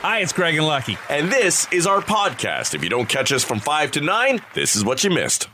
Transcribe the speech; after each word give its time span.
Hi, 0.00 0.20
it's 0.20 0.32
Greg 0.32 0.54
and 0.54 0.64
Lucky. 0.64 0.96
And 1.10 1.28
this 1.28 1.66
is 1.72 1.84
our 1.84 2.00
podcast. 2.00 2.72
If 2.72 2.84
you 2.84 2.88
don't 2.88 3.08
catch 3.08 3.32
us 3.32 3.42
from 3.42 3.58
5 3.58 3.90
to 3.92 4.00
9, 4.00 4.40
this 4.54 4.76
is 4.76 4.84
what 4.84 5.02
you 5.02 5.10
missed. 5.10 5.48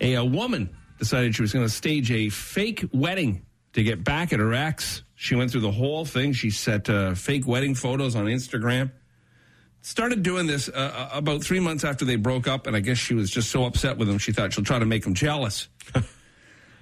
A, 0.00 0.14
a 0.14 0.24
woman 0.24 0.76
decided 0.98 1.36
she 1.36 1.42
was 1.42 1.52
going 1.52 1.64
to 1.64 1.72
stage 1.72 2.10
a 2.10 2.28
fake 2.28 2.84
wedding 2.92 3.46
to 3.74 3.84
get 3.84 4.02
back 4.02 4.32
at 4.32 4.40
her 4.40 4.52
ex. 4.52 5.04
She 5.14 5.36
went 5.36 5.52
through 5.52 5.60
the 5.60 5.70
whole 5.70 6.04
thing. 6.04 6.32
She 6.32 6.50
set 6.50 6.90
uh, 6.90 7.14
fake 7.14 7.46
wedding 7.46 7.76
photos 7.76 8.16
on 8.16 8.24
Instagram. 8.24 8.90
Started 9.82 10.24
doing 10.24 10.48
this 10.48 10.68
uh, 10.68 11.08
about 11.12 11.44
three 11.44 11.60
months 11.60 11.84
after 11.84 12.04
they 12.04 12.16
broke 12.16 12.48
up, 12.48 12.66
and 12.66 12.74
I 12.74 12.80
guess 12.80 12.98
she 12.98 13.14
was 13.14 13.30
just 13.30 13.52
so 13.52 13.66
upset 13.66 13.98
with 13.98 14.08
him, 14.08 14.18
she 14.18 14.32
thought 14.32 14.52
she'll 14.52 14.64
try 14.64 14.80
to 14.80 14.84
make 14.84 15.06
him 15.06 15.14
jealous. 15.14 15.68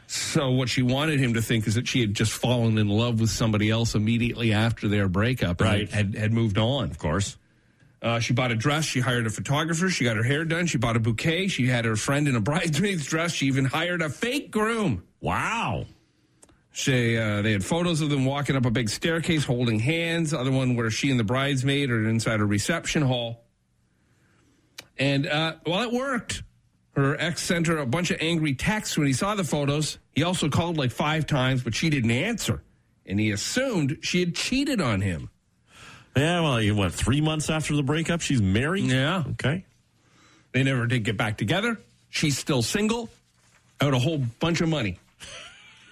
so, 0.07 0.51
what 0.51 0.69
she 0.69 0.83
wanted 0.83 1.19
him 1.21 1.35
to 1.35 1.43
think 1.43 1.67
is 1.67 1.75
that 1.75 1.89
she 1.89 2.01
had 2.01 2.15
just 2.15 2.33
fallen 2.33 2.79
in 2.79 2.89
love 2.89 3.21
with 3.21 3.31
somebody 3.31 3.71
else 3.71 3.95
immediately 3.95 4.53
after 4.53 4.89
their 4.89 5.09
breakup 5.09 5.61
and 5.61 5.69
Right. 5.71 5.91
had, 5.91 6.15
had 6.15 6.33
moved 6.33 6.59
on. 6.59 6.91
Of 6.91 6.99
course. 6.99 7.37
Uh, 8.03 8.21
she 8.21 8.35
bought 8.35 8.51
a 8.53 8.55
dress. 8.55 8.85
She 8.85 9.01
hired 9.01 9.27
a 9.27 9.31
photographer. 9.31 9.89
She 9.89 10.05
got 10.05 10.17
her 10.17 10.23
hair 10.23 10.45
done. 10.45 10.67
She 10.67 10.77
bought 10.77 10.95
a 10.97 11.01
bouquet. 11.01 11.49
She 11.49 11.67
had 11.67 11.87
her 11.87 11.97
friend 11.97 12.29
in 12.29 12.37
a 12.37 12.41
bridesmaid's 12.51 13.07
dress. 13.07 13.33
She 13.33 13.47
even 13.47 13.65
hired 13.65 14.03
a 14.03 14.11
fake 14.11 14.51
groom. 14.51 15.03
Wow. 15.21 15.87
She, 16.71 17.17
uh, 17.17 17.41
they 17.41 17.53
had 17.53 17.65
photos 17.65 18.01
of 18.03 18.11
them 18.11 18.27
walking 18.27 18.57
up 18.57 18.67
a 18.67 18.71
big 18.71 18.91
staircase 18.91 19.45
holding 19.45 19.79
hands. 19.79 20.35
Other 20.35 20.51
one 20.51 20.77
where 20.77 20.91
she 20.91 21.11
and 21.11 21.19
the 21.19 21.25
bridesmaid 21.25 21.91
are 21.91 22.07
inside 22.09 22.41
a 22.41 22.45
reception 22.45 23.01
hall. 23.03 23.45
And 24.99 25.27
uh, 25.27 25.55
well, 25.67 25.83
it 25.83 25.93
worked. 25.93 26.43
Her 26.97 27.21
ex 27.21 27.43
sent 27.43 27.67
her 27.67 27.79
a 27.79 27.87
bunch 27.87 28.11
of 28.11 28.19
angry 28.21 28.55
texts 28.55 28.97
when 28.97 29.07
he 29.07 29.13
saw 29.13 29.35
the 29.35 29.45
photos. 29.45 29.99
He 30.13 30.23
also 30.23 30.49
called 30.49 30.77
like 30.77 30.93
five 30.93 31.27
times, 31.27 31.63
but 31.63 31.75
she 31.75 31.91
didn't 31.91 32.13
answer. 32.13 32.63
And 33.07 33.19
he 33.19 33.33
assumed 33.33 33.99
she 34.03 34.21
had 34.21 34.35
cheated 34.35 34.81
on 34.81 35.01
him. 35.01 35.31
Yeah, 36.17 36.41
well, 36.41 36.63
you 36.63 36.77
what, 36.77 36.93
three 36.93 37.21
months 37.21 37.51
after 37.51 37.75
the 37.75 37.83
breakup, 37.83 38.21
she's 38.21 38.41
married? 38.41 38.85
Yeah. 38.85 39.25
Okay. 39.33 39.65
They 40.53 40.63
never 40.63 40.87
did 40.87 41.03
get 41.03 41.17
back 41.17 41.37
together. 41.37 41.81
She's 42.11 42.39
still 42.39 42.63
single, 42.63 43.11
out 43.81 43.93
a 43.93 43.99
whole 43.99 44.19
bunch 44.39 44.61
of 44.61 44.69
money. 44.69 45.01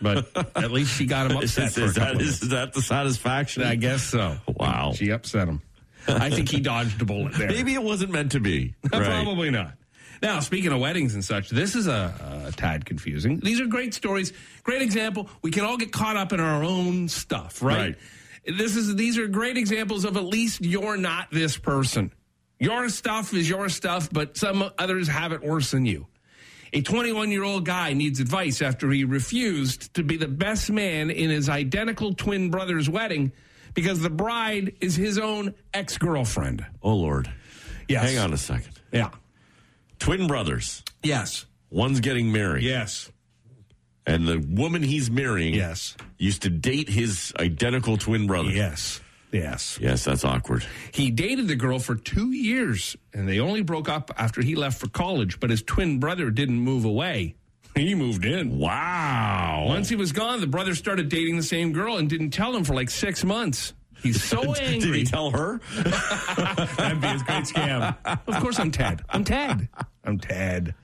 But 0.00 0.28
at 0.56 0.70
least 0.70 0.97
she 0.97 1.06
got 1.06 1.30
him 1.30 1.39
Is, 1.42 1.58
upset 1.58 1.83
is, 1.83 1.97
a 1.97 2.00
that, 2.00 2.20
is 2.20 2.41
that 2.50 2.73
the 2.73 2.83
satisfaction? 2.83 3.64
I 3.64 3.75
guess 3.75 4.03
so. 4.03 4.36
Wow. 4.48 4.92
She 4.95 5.11
upset 5.11 5.48
him. 5.48 5.61
I 6.06 6.30
think 6.30 6.48
he 6.48 6.61
dodged 6.61 7.00
a 7.03 7.05
bullet 7.05 7.34
there. 7.34 7.48
Maybe 7.50 7.75
it 7.75 7.83
wasn't 7.83 8.12
meant 8.12 8.33
to 8.33 8.41
be. 8.41 8.75
Right. 8.92 9.05
Probably 9.05 9.50
not. 9.50 9.75
Now, 10.23 10.39
speaking 10.39 10.70
of 10.70 10.78
weddings 10.78 11.15
and 11.15 11.25
such, 11.25 11.51
this 11.51 11.75
is 11.75 11.89
a, 11.89 12.47
a 12.47 12.53
tad 12.53 12.87
confusing. 12.87 13.41
These 13.41 13.61
are 13.61 13.67
great 13.67 13.92
stories. 13.92 14.33
Great 14.62 14.81
example. 14.81 15.29
We 15.42 15.51
can 15.51 15.64
all 15.64 15.77
get 15.77 15.91
caught 15.91 16.17
up 16.17 16.33
in 16.33 16.39
our 16.39 16.62
own 16.62 17.09
stuff, 17.09 17.61
right? 17.61 17.97
This 18.47 18.77
is 18.77 18.95
these 18.95 19.19
are 19.19 19.27
great 19.27 19.56
examples 19.56 20.05
of 20.05 20.17
at 20.17 20.25
least 20.25 20.64
you're 20.64 20.97
not 20.97 21.29
this 21.33 21.56
person. 21.56 22.12
Your 22.61 22.89
stuff 22.89 23.34
is 23.34 23.48
your 23.48 23.69
stuff, 23.69 24.09
but 24.12 24.37
some 24.37 24.70
others 24.79 25.09
have 25.09 25.33
it 25.33 25.42
worse 25.42 25.73
than 25.73 25.87
you. 25.87 26.06
A 26.73 26.81
21 26.81 27.33
year 27.33 27.42
old 27.42 27.67
guy 27.67 27.92
needs 27.92 28.20
advice 28.20 28.62
after 28.62 28.91
he 28.91 29.03
refused 29.03 29.92
to 29.95 30.05
be 30.05 30.17
the 30.17 30.29
best 30.29 30.70
man 30.70 31.11
in 31.11 31.31
his 31.31 31.48
identical 31.48 32.14
twin 32.14 32.51
brother's 32.51 32.89
wedding 32.89 33.33
because 33.75 34.01
the 34.01 34.11
bride 34.11 34.77
is 34.81 34.95
his 34.95 35.19
own 35.19 35.55
ex 35.75 35.98
girlfriend. 35.98 36.64
Oh, 36.81 36.95
Lord. 36.95 37.29
Yes. 37.89 38.05
Hang 38.05 38.19
on 38.19 38.33
a 38.33 38.39
second. 38.39 38.73
Yeah. 38.92 39.11
Twin 40.03 40.27
brothers. 40.27 40.83
Yes. 41.05 41.47
One's 41.70 42.00
getting 42.00 42.33
married. 42.33 42.64
Yes. 42.64 43.08
And 44.05 44.27
the 44.27 44.39
woman 44.39 44.83
he's 44.83 45.08
marrying 45.12 45.55
Yes. 45.55 45.97
used 46.19 46.42
to 46.42 46.50
date 46.50 46.89
his 46.89 47.33
identical 47.39 47.97
twin 47.97 48.27
brother. 48.27 48.50
Yes. 48.50 49.00
Yes. 49.30 49.78
Yes, 49.80 50.05
that's 50.05 50.25
awkward. 50.25 50.67
He 50.92 51.12
dated 51.12 51.47
the 51.47 51.55
girl 51.55 51.78
for 51.78 51.95
two 51.95 52.33
years 52.33 52.97
and 53.14 53.28
they 53.28 53.39
only 53.39 53.62
broke 53.62 53.89
up 53.89 54.11
after 54.19 54.42
he 54.42 54.56
left 54.56 54.80
for 54.80 54.89
college, 54.89 55.39
but 55.39 55.50
his 55.50 55.62
twin 55.62 56.00
brother 56.00 56.30
didn't 56.33 56.58
move 56.58 56.84
away. 56.84 57.36
He 57.77 57.95
moved 57.95 58.25
in. 58.25 58.58
Wow. 58.58 59.67
Once 59.69 59.89
he 59.89 59.95
was 59.95 60.11
gone, 60.11 60.40
the 60.40 60.48
brother 60.48 60.74
started 60.74 61.08
dating 61.11 61.36
the 61.36 61.42
same 61.45 61.73
girl 61.73 61.96
and 61.98 62.11
didn't 62.11 62.30
tell 62.30 62.55
him 62.57 62.64
for 62.64 62.74
like 62.74 62.90
six 62.90 63.23
months. 63.24 63.73
He's 64.02 64.23
so 64.23 64.42
Did 64.55 64.63
angry. 64.63 64.98
he 64.98 65.05
tell 65.05 65.30
her? 65.30 65.61
That'd 66.77 67.01
be 67.01 67.07
his 67.08 67.23
great 67.23 67.45
scam. 67.45 67.96
Of 68.05 68.40
course, 68.40 68.58
I'm 68.58 68.70
Ted. 68.70 69.02
I'm 69.08 69.24
Ted. 69.24 69.68
I'm 70.05 70.18
Ted. 70.18 70.74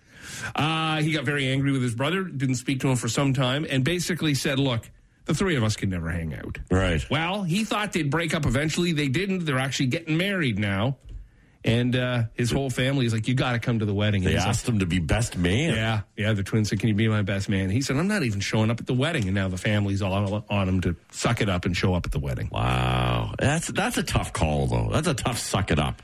Uh, 0.55 1.01
he 1.03 1.13
got 1.13 1.25
very 1.25 1.49
angry 1.49 1.73
with 1.73 1.83
his 1.83 1.95
brother, 1.95 2.23
didn't 2.25 2.57
speak 2.57 2.81
to 2.81 2.89
him 2.89 2.97
for 2.97 3.09
some 3.09 3.33
time, 3.33 3.67
and 3.69 3.83
basically 3.83 4.35
said, 4.35 4.59
Look, 4.59 4.89
the 5.25 5.35
three 5.35 5.57
of 5.57 5.65
us 5.65 5.75
can 5.77 5.91
never 5.91 6.11
hang 6.11 6.35
out. 6.35 6.59
Right. 6.71 7.05
Well, 7.11 7.43
he 7.43 7.65
thought 7.65 7.93
they'd 7.93 8.11
break 8.11 8.35
up 8.35 8.47
eventually. 8.47 8.93
They 8.93 9.09
didn't. 9.09 9.45
They're 9.45 9.59
actually 9.59 9.87
getting 9.87 10.17
married 10.17 10.59
now. 10.59 10.97
And 11.69 11.95
uh, 11.97 12.23
his 12.35 12.51
whole 12.51 12.71
family 12.71 13.05
is 13.07 13.13
like, 13.13 13.29
You 13.29 13.35
got 13.35 13.53
to 13.53 13.59
come 13.59 13.79
to 13.81 13.85
the 13.85 13.95
wedding. 13.95 14.23
And 14.23 14.29
They 14.29 14.33
he's 14.33 14.41
like, 14.41 14.49
asked 14.49 14.69
him 14.69 14.79
to 14.79 14.87
be 14.87 14.99
best 14.99 15.37
man. 15.37 15.75
yeah, 15.75 16.01
yeah. 16.17 16.33
The 16.33 16.43
twins 16.43 16.71
said, 16.71 16.81
"Can 16.81 16.89
you 16.89 16.95
be 16.95 17.09
my 17.09 17.23
best 17.23 17.49
man?" 17.49 17.71
He 17.71 17.81
said, 17.83 17.97
"I'm 17.97 18.09
not 18.09 18.23
even 18.23 18.41
showing 18.41 18.71
up 18.71 18.81
at 18.81 18.87
the 18.87 18.95
wedding." 18.95 19.25
And 19.25 19.35
now 19.35 19.49
the 19.49 19.59
family's 19.59 20.01
all 20.03 20.45
on 20.49 20.69
him 20.69 20.81
to 20.83 20.97
suck 21.11 21.41
it 21.41 21.49
up 21.49 21.65
and 21.67 21.77
show 21.77 21.95
up 21.95 22.07
at 22.07 22.13
the 22.13 22.19
wedding. 22.21 22.49
Wow. 22.51 23.35
That's 23.39 23.69
that's 23.69 23.99
a 23.99 24.03
tough 24.03 24.33
call 24.33 24.67
though. 24.67 24.89
That's 24.93 25.09
a 25.09 25.15
tough 25.15 25.39
suck 25.39 25.71
it 25.71 25.79
up. 25.79 26.01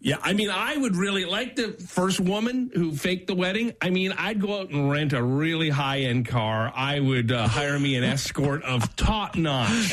Yeah, 0.00 0.18
I 0.22 0.32
mean, 0.32 0.48
I 0.48 0.76
would 0.76 0.94
really 0.94 1.24
like 1.24 1.56
the 1.56 1.72
first 1.72 2.20
woman 2.20 2.70
who 2.72 2.92
faked 2.92 3.26
the 3.26 3.34
wedding. 3.34 3.74
I 3.82 3.90
mean, 3.90 4.12
I'd 4.16 4.40
go 4.40 4.60
out 4.60 4.70
and 4.70 4.88
rent 4.90 5.12
a 5.12 5.22
really 5.22 5.70
high 5.70 6.00
end 6.00 6.26
car. 6.26 6.72
I 6.74 7.00
would 7.00 7.32
uh, 7.32 7.48
hire 7.48 7.78
me 7.78 7.96
an 7.96 8.04
escort 8.04 8.62
of 8.62 8.94
top 8.94 9.34
notch. 9.34 9.92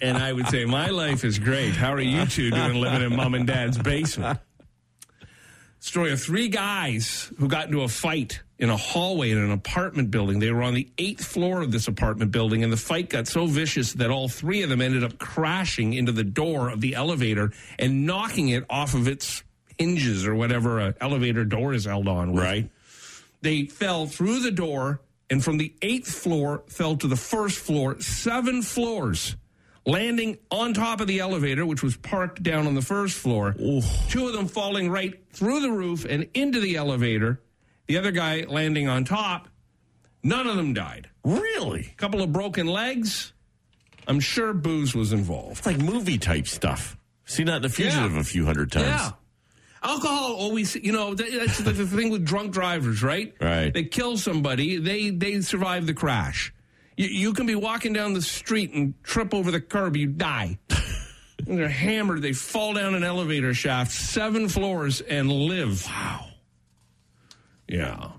and 0.00 0.16
I 0.16 0.32
would 0.32 0.46
say, 0.46 0.64
My 0.64 0.90
life 0.90 1.24
is 1.24 1.40
great. 1.40 1.74
How 1.74 1.92
are 1.92 2.00
you 2.00 2.24
two 2.26 2.50
doing 2.52 2.74
living 2.74 3.02
in 3.02 3.16
mom 3.16 3.34
and 3.34 3.48
dad's 3.48 3.78
basement? 3.78 4.38
Story 5.82 6.12
of 6.12 6.20
three 6.20 6.48
guys 6.48 7.32
who 7.38 7.48
got 7.48 7.66
into 7.66 7.80
a 7.80 7.88
fight 7.88 8.40
in 8.58 8.68
a 8.68 8.76
hallway 8.76 9.30
in 9.30 9.38
an 9.38 9.50
apartment 9.50 10.10
building. 10.10 10.38
They 10.38 10.52
were 10.52 10.62
on 10.62 10.74
the 10.74 10.86
eighth 10.98 11.24
floor 11.24 11.62
of 11.62 11.72
this 11.72 11.88
apartment 11.88 12.32
building, 12.32 12.62
and 12.62 12.70
the 12.70 12.76
fight 12.76 13.08
got 13.08 13.26
so 13.26 13.46
vicious 13.46 13.94
that 13.94 14.10
all 14.10 14.28
three 14.28 14.62
of 14.62 14.68
them 14.68 14.82
ended 14.82 15.02
up 15.02 15.18
crashing 15.18 15.94
into 15.94 16.12
the 16.12 16.22
door 16.22 16.68
of 16.68 16.82
the 16.82 16.94
elevator 16.94 17.52
and 17.78 18.04
knocking 18.04 18.50
it 18.50 18.64
off 18.68 18.92
of 18.94 19.08
its 19.08 19.42
hinges 19.78 20.26
or 20.26 20.34
whatever 20.34 20.78
an 20.80 20.94
elevator 21.00 21.46
door 21.46 21.72
is 21.72 21.86
held 21.86 22.06
on 22.08 22.32
with. 22.32 22.44
Right. 22.44 22.70
They 23.40 23.64
fell 23.64 24.06
through 24.06 24.40
the 24.40 24.50
door 24.50 25.00
and 25.30 25.42
from 25.42 25.56
the 25.56 25.72
eighth 25.80 26.12
floor 26.12 26.62
fell 26.68 26.96
to 26.96 27.06
the 27.06 27.16
first 27.16 27.58
floor, 27.58 27.98
seven 28.00 28.60
floors, 28.60 29.36
landing 29.90 30.38
on 30.50 30.72
top 30.74 31.00
of 31.00 31.06
the 31.06 31.20
elevator, 31.20 31.66
which 31.66 31.82
was 31.82 31.96
parked 31.96 32.42
down 32.42 32.66
on 32.66 32.74
the 32.74 32.82
first 32.82 33.16
floor. 33.16 33.54
Two 34.08 34.26
of 34.26 34.32
them 34.32 34.46
falling 34.48 34.90
right 34.90 35.14
through 35.32 35.60
the 35.60 35.70
roof 35.70 36.04
and 36.04 36.28
into 36.34 36.60
the 36.60 36.76
elevator. 36.76 37.40
The 37.86 37.98
other 37.98 38.12
guy 38.12 38.44
landing 38.48 38.88
on 38.88 39.04
top. 39.04 39.48
None 40.22 40.46
of 40.46 40.56
them 40.56 40.74
died. 40.74 41.08
Really? 41.24 41.88
A 41.92 41.96
couple 41.96 42.22
of 42.22 42.32
broken 42.32 42.66
legs. 42.66 43.32
I'm 44.06 44.20
sure 44.20 44.52
booze 44.52 44.94
was 44.94 45.12
involved. 45.12 45.58
It's 45.58 45.66
like 45.66 45.78
movie 45.78 46.18
type 46.18 46.46
stuff. 46.46 46.96
Seen 47.24 47.46
that 47.46 47.56
in 47.56 47.62
The 47.62 47.68
Fugitive 47.68 48.12
Yeah. 48.14 48.20
a 48.20 48.24
few 48.24 48.44
hundred 48.44 48.70
times. 48.72 48.86
Yeah. 48.86 49.10
Alcohol 49.82 50.34
always, 50.34 50.76
you 50.76 50.92
know, 50.92 51.14
that's 51.14 51.58
the, 51.58 51.72
the 51.72 51.86
thing 51.86 52.10
with 52.10 52.24
drunk 52.24 52.52
drivers, 52.52 53.02
right? 53.02 53.34
Right. 53.40 53.72
They 53.72 53.84
kill 53.84 54.18
somebody, 54.18 54.76
they 54.76 55.08
they 55.10 55.40
survive 55.40 55.86
the 55.86 55.94
crash. 55.94 56.52
You, 57.00 57.08
you 57.08 57.32
can 57.32 57.46
be 57.46 57.54
walking 57.54 57.94
down 57.94 58.12
the 58.12 58.20
street 58.20 58.74
and 58.74 58.92
trip 59.02 59.32
over 59.32 59.50
the 59.50 59.60
curb, 59.60 59.96
you 59.96 60.06
die. 60.06 60.58
They're 61.46 61.66
hammered, 61.66 62.20
they 62.20 62.34
fall 62.34 62.74
down 62.74 62.94
an 62.94 63.04
elevator 63.04 63.54
shaft, 63.54 63.92
seven 63.92 64.50
floors, 64.50 65.00
and 65.00 65.32
live. 65.32 65.86
Wow. 65.86 66.26
Yeah. 67.66 68.10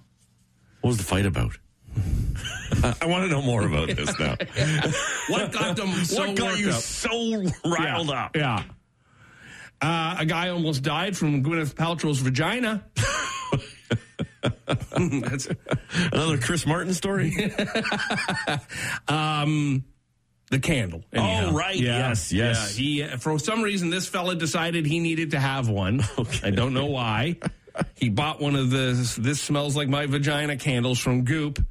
What 0.81 0.87
was 0.87 0.97
the 0.97 1.03
fight 1.03 1.27
about? 1.27 1.59
I 2.83 3.05
want 3.05 3.25
to 3.25 3.27
know 3.29 3.43
more 3.43 3.67
about 3.67 3.89
this 3.89 4.17
now. 4.19 4.35
What 5.29 5.51
got 5.51 5.75
them 5.75 5.91
so 6.03 6.25
what 6.27 6.35
got 6.35 6.57
you 6.57 6.71
up? 6.71 6.81
so 6.81 7.43
riled 7.63 8.07
yeah. 8.07 8.25
up? 8.25 8.35
Yeah. 8.35 8.63
Uh, 9.79 10.15
a 10.17 10.25
guy 10.25 10.49
almost 10.49 10.81
died 10.81 11.15
from 11.15 11.43
Gwyneth 11.43 11.75
Paltrow's 11.75 12.19
vagina. 12.19 12.83
That's 14.97 15.47
Another 16.11 16.37
Chris 16.37 16.65
Martin 16.65 16.93
story? 16.93 17.33
um, 19.07 19.83
the 20.49 20.59
candle. 20.59 21.03
Oh, 21.15 21.51
right. 21.53 21.75
Yes, 21.75 22.31
yes. 22.31 22.77
Yeah. 22.77 23.07
He, 23.11 23.17
for 23.17 23.39
some 23.39 23.61
reason, 23.61 23.89
this 23.89 24.07
fella 24.07 24.35
decided 24.35 24.85
he 24.85 24.99
needed 24.99 25.31
to 25.31 25.39
have 25.39 25.69
one. 25.69 26.03
I 26.43 26.49
don't 26.49 26.73
know 26.73 26.87
why. 26.87 27.37
He 27.95 28.09
bought 28.09 28.41
one 28.41 28.55
of 28.55 28.69
the 28.69 29.15
"This 29.17 29.41
smells 29.41 29.77
like 29.77 29.87
my 29.87 30.05
vagina" 30.05 30.57
candles 30.57 30.99
from 30.99 31.23
Goop, 31.23 31.63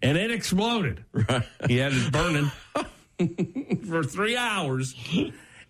and 0.00 0.16
it 0.16 0.30
exploded. 0.30 1.04
He 1.66 1.76
had 1.78 1.92
it 1.92 2.12
burning 2.12 2.52
for 3.88 4.04
three 4.04 4.36
hours. 4.36 4.94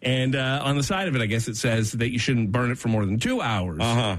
And 0.02 0.36
uh, 0.36 0.60
on 0.62 0.76
the 0.76 0.82
side 0.82 1.08
of 1.08 1.16
it, 1.16 1.22
I 1.22 1.26
guess 1.26 1.48
it 1.48 1.56
says 1.56 1.92
that 1.92 2.10
you 2.10 2.18
shouldn't 2.18 2.52
burn 2.52 2.70
it 2.70 2.78
for 2.78 2.88
more 2.88 3.06
than 3.06 3.18
two 3.18 3.40
hours. 3.40 3.80
Uh 3.80 3.94
huh. 3.94 4.16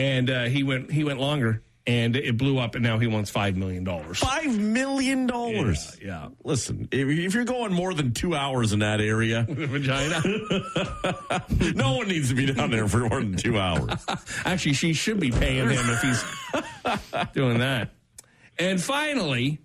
And 0.00 0.30
uh, 0.30 0.44
he 0.44 0.62
went 0.62 0.90
he 0.90 1.04
went 1.04 1.20
longer, 1.20 1.62
and 1.86 2.16
it 2.16 2.38
blew 2.38 2.58
up, 2.58 2.74
and 2.74 2.82
now 2.82 2.98
he 2.98 3.06
wants 3.06 3.28
five 3.28 3.54
million 3.54 3.84
dollars. 3.84 4.18
Five 4.18 4.58
million 4.58 5.26
dollars. 5.26 5.98
Yeah, 6.02 6.30
Listen, 6.42 6.88
if, 6.90 7.06
if 7.06 7.34
you're 7.34 7.44
going 7.44 7.74
more 7.74 7.92
than 7.92 8.14
two 8.14 8.34
hours 8.34 8.72
in 8.72 8.78
that 8.78 9.02
area, 9.02 9.44
vagina. 9.46 10.22
no 11.74 11.96
one 11.98 12.08
needs 12.08 12.30
to 12.30 12.34
be 12.34 12.46
down 12.46 12.70
there 12.70 12.88
for 12.88 13.00
more 13.00 13.20
than 13.20 13.36
two 13.36 13.58
hours. 13.58 13.90
Actually, 14.46 14.72
she 14.72 14.94
should 14.94 15.20
be 15.20 15.30
paying 15.30 15.68
him 15.68 15.84
if 15.90 16.00
he's 16.00 16.24
doing 17.34 17.58
that. 17.58 17.90
And 18.58 18.80
finally, 18.80 19.58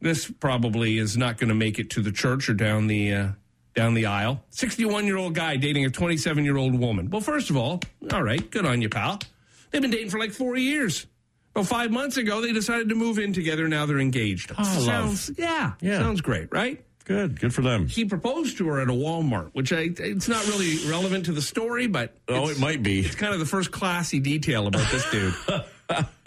this 0.00 0.28
probably 0.28 0.98
is 0.98 1.16
not 1.16 1.38
going 1.38 1.50
to 1.50 1.54
make 1.54 1.78
it 1.78 1.90
to 1.90 2.02
the 2.02 2.10
church 2.10 2.48
or 2.48 2.54
down 2.54 2.88
the 2.88 3.14
uh, 3.14 3.28
down 3.76 3.94
the 3.94 4.06
aisle. 4.06 4.44
Sixty-one-year-old 4.50 5.34
guy 5.36 5.54
dating 5.56 5.84
a 5.84 5.90
twenty-seven-year-old 5.90 6.74
woman. 6.74 7.10
Well, 7.10 7.20
first 7.20 7.48
of 7.48 7.56
all, 7.56 7.80
all 8.12 8.24
right, 8.24 8.50
good 8.50 8.66
on 8.66 8.82
you, 8.82 8.88
pal. 8.88 9.20
They've 9.70 9.82
been 9.82 9.90
dating 9.90 10.10
for 10.10 10.18
like 10.18 10.32
four 10.32 10.56
years. 10.56 11.06
Well, 11.54 11.64
five 11.64 11.90
months 11.90 12.16
ago, 12.18 12.40
they 12.42 12.52
decided 12.52 12.88
to 12.90 12.94
move 12.94 13.18
in 13.18 13.32
together. 13.32 13.66
Now 13.68 13.86
they're 13.86 13.98
engaged. 13.98 14.52
Oh, 14.58 14.62
sounds, 14.84 15.30
yeah, 15.38 15.72
Yeah. 15.80 15.98
sounds 16.00 16.20
great, 16.20 16.48
right? 16.52 16.84
Good, 17.04 17.38
good 17.40 17.54
for 17.54 17.62
them. 17.62 17.86
He 17.86 18.04
proposed 18.04 18.58
to 18.58 18.66
her 18.66 18.80
at 18.80 18.88
a 18.88 18.92
Walmart, 18.92 19.50
which 19.52 19.72
I, 19.72 19.90
it's 19.96 20.28
not 20.28 20.44
really 20.48 20.86
relevant 20.90 21.26
to 21.26 21.32
the 21.32 21.40
story, 21.40 21.86
but 21.86 22.16
Oh, 22.28 22.48
it 22.48 22.58
might 22.58 22.82
be. 22.82 23.00
it's 23.00 23.14
kind 23.14 23.32
of 23.32 23.38
the 23.38 23.46
first 23.46 23.70
classy 23.70 24.18
detail 24.18 24.66
about 24.66 24.90
this 24.90 25.08
dude. 25.10 25.34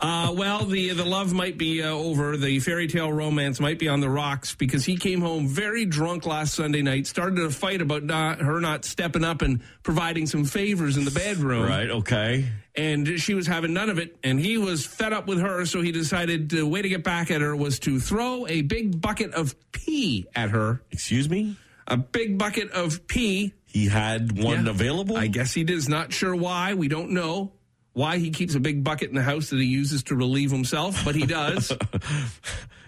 uh, 0.00 0.32
well, 0.36 0.64
the 0.64 0.90
the 0.90 1.04
love 1.04 1.32
might 1.32 1.58
be 1.58 1.82
uh, 1.82 1.88
over. 1.88 2.36
The 2.36 2.60
fairy 2.60 2.86
tale 2.86 3.12
romance 3.12 3.60
might 3.60 3.78
be 3.78 3.88
on 3.88 4.00
the 4.00 4.08
rocks 4.08 4.54
because 4.54 4.84
he 4.84 4.96
came 4.96 5.20
home 5.20 5.48
very 5.48 5.84
drunk 5.84 6.26
last 6.26 6.54
Sunday 6.54 6.82
night. 6.82 7.06
Started 7.06 7.38
a 7.40 7.50
fight 7.50 7.82
about 7.82 8.04
not 8.04 8.40
her 8.40 8.60
not 8.60 8.84
stepping 8.84 9.24
up 9.24 9.42
and 9.42 9.60
providing 9.82 10.26
some 10.26 10.44
favors 10.44 10.96
in 10.96 11.04
the 11.04 11.10
bedroom. 11.10 11.66
Right, 11.66 11.90
okay. 11.90 12.46
And 12.76 13.20
she 13.20 13.34
was 13.34 13.46
having 13.46 13.72
none 13.72 13.90
of 13.90 13.98
it, 13.98 14.16
and 14.22 14.38
he 14.38 14.56
was 14.56 14.86
fed 14.86 15.12
up 15.12 15.26
with 15.26 15.40
her. 15.40 15.66
So 15.66 15.82
he 15.82 15.90
decided 15.90 16.48
the 16.50 16.66
way 16.66 16.82
to 16.82 16.88
get 16.88 17.02
back 17.02 17.30
at 17.30 17.40
her 17.40 17.56
was 17.56 17.80
to 17.80 17.98
throw 17.98 18.46
a 18.46 18.62
big 18.62 19.00
bucket 19.00 19.34
of 19.34 19.54
pee 19.72 20.26
at 20.34 20.50
her. 20.50 20.82
Excuse 20.92 21.28
me? 21.28 21.56
A 21.88 21.96
big 21.96 22.38
bucket 22.38 22.70
of 22.70 23.08
pee 23.08 23.52
He 23.66 23.88
had 23.88 24.40
one 24.40 24.66
yeah. 24.66 24.70
available? 24.70 25.16
I 25.16 25.26
guess 25.26 25.52
he 25.52 25.62
is 25.62 25.88
not 25.88 26.12
sure 26.12 26.36
why. 26.36 26.74
We 26.74 26.86
don't 26.86 27.10
know 27.10 27.50
why 27.92 28.18
he 28.18 28.30
keeps 28.30 28.54
a 28.54 28.60
big 28.60 28.82
bucket 28.84 29.08
in 29.10 29.14
the 29.16 29.22
house 29.22 29.50
that 29.50 29.58
he 29.58 29.66
uses 29.66 30.02
to 30.04 30.14
relieve 30.14 30.50
himself, 30.50 31.04
but 31.04 31.14
he 31.14 31.26
does. 31.26 31.72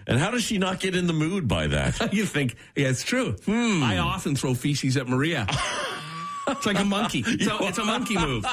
And 0.05 0.19
how 0.19 0.31
does 0.31 0.43
she 0.43 0.57
not 0.57 0.81
get 0.81 0.97
in 0.97 1.07
the 1.07 1.13
mood 1.13 1.47
by 1.47 1.67
that? 1.67 2.13
you 2.13 2.25
think, 2.25 2.57
yeah, 2.75 2.89
it's 2.89 3.03
true. 3.03 3.37
Hmm. 3.45 3.81
I 3.81 3.99
often 3.99 4.35
throw 4.35 4.53
feces 4.53 4.97
at 4.97 5.07
Maria. 5.07 5.47
it's 6.49 6.65
like 6.65 6.77
a 6.77 6.83
monkey. 6.83 7.23
It's 7.25 7.47
a, 7.47 7.57
it's 7.61 7.77
a 7.77 7.85
monkey 7.85 8.17
move. 8.17 8.45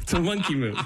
It's 0.00 0.14
a 0.14 0.20
monkey 0.20 0.54
move. 0.54 0.78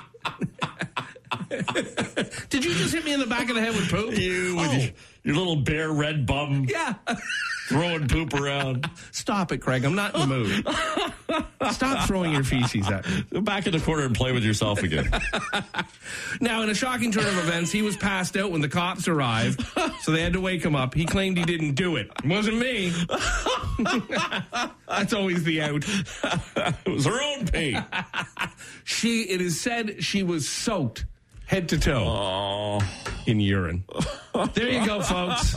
Did 2.50 2.64
you 2.64 2.74
just 2.74 2.92
hit 2.92 3.04
me 3.04 3.12
in 3.12 3.20
the 3.20 3.26
back 3.26 3.48
of 3.50 3.54
the 3.54 3.60
head 3.62 3.74
with 3.74 3.88
poop? 3.88 4.16
you 4.18 4.56
with 4.56 4.68
Oh, 4.68 4.72
your, 4.72 4.90
your 5.22 5.36
little 5.36 5.56
bare 5.56 5.92
red 5.92 6.26
bum 6.26 6.66
yeah. 6.68 6.94
Throwing 7.72 8.08
poop 8.08 8.34
around. 8.34 8.88
Stop 9.10 9.52
it, 9.52 9.58
Craig. 9.58 9.84
I'm 9.84 9.94
not 9.94 10.14
in 10.14 10.20
the 10.20 10.26
mood. 10.26 10.66
Stop 11.72 12.06
throwing 12.06 12.32
your 12.32 12.44
feces 12.44 12.88
at 12.90 13.08
me. 13.08 13.24
Go 13.32 13.40
back 13.40 13.66
in 13.66 13.72
the 13.72 13.80
corner 13.80 14.04
and 14.04 14.14
play 14.14 14.32
with 14.32 14.44
yourself 14.44 14.82
again. 14.82 15.10
Now, 16.40 16.62
in 16.62 16.70
a 16.70 16.74
shocking 16.74 17.12
turn 17.12 17.26
of 17.26 17.38
events, 17.38 17.70
he 17.70 17.82
was 17.82 17.96
passed 17.96 18.36
out 18.36 18.50
when 18.50 18.60
the 18.62 18.68
cops 18.68 19.06
arrived, 19.06 19.64
so 20.00 20.10
they 20.12 20.22
had 20.22 20.32
to 20.32 20.40
wake 20.40 20.64
him 20.64 20.74
up. 20.74 20.94
He 20.94 21.04
claimed 21.04 21.36
he 21.38 21.44
didn't 21.44 21.74
do 21.74 21.96
it. 21.96 22.10
It 22.22 22.28
wasn't 22.28 22.58
me. 22.58 22.90
That's 24.88 25.12
always 25.12 25.44
the 25.44 25.60
out. 25.62 25.84
it 26.86 26.90
was 26.90 27.04
her 27.04 27.20
own 27.22 27.46
pee. 27.46 27.78
She, 28.84 29.22
it 29.22 29.40
is 29.40 29.60
said, 29.60 30.02
she 30.02 30.22
was 30.22 30.48
soaked 30.48 31.04
head 31.46 31.68
to 31.68 31.78
toe 31.78 32.04
Oh. 32.06 32.80
in 33.26 33.38
urine. 33.40 33.84
There 34.54 34.68
you 34.70 34.84
go, 34.86 35.00
folks. 35.02 35.54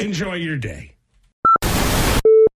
Enjoy 0.00 0.34
your 0.34 0.56
day. 0.56 0.94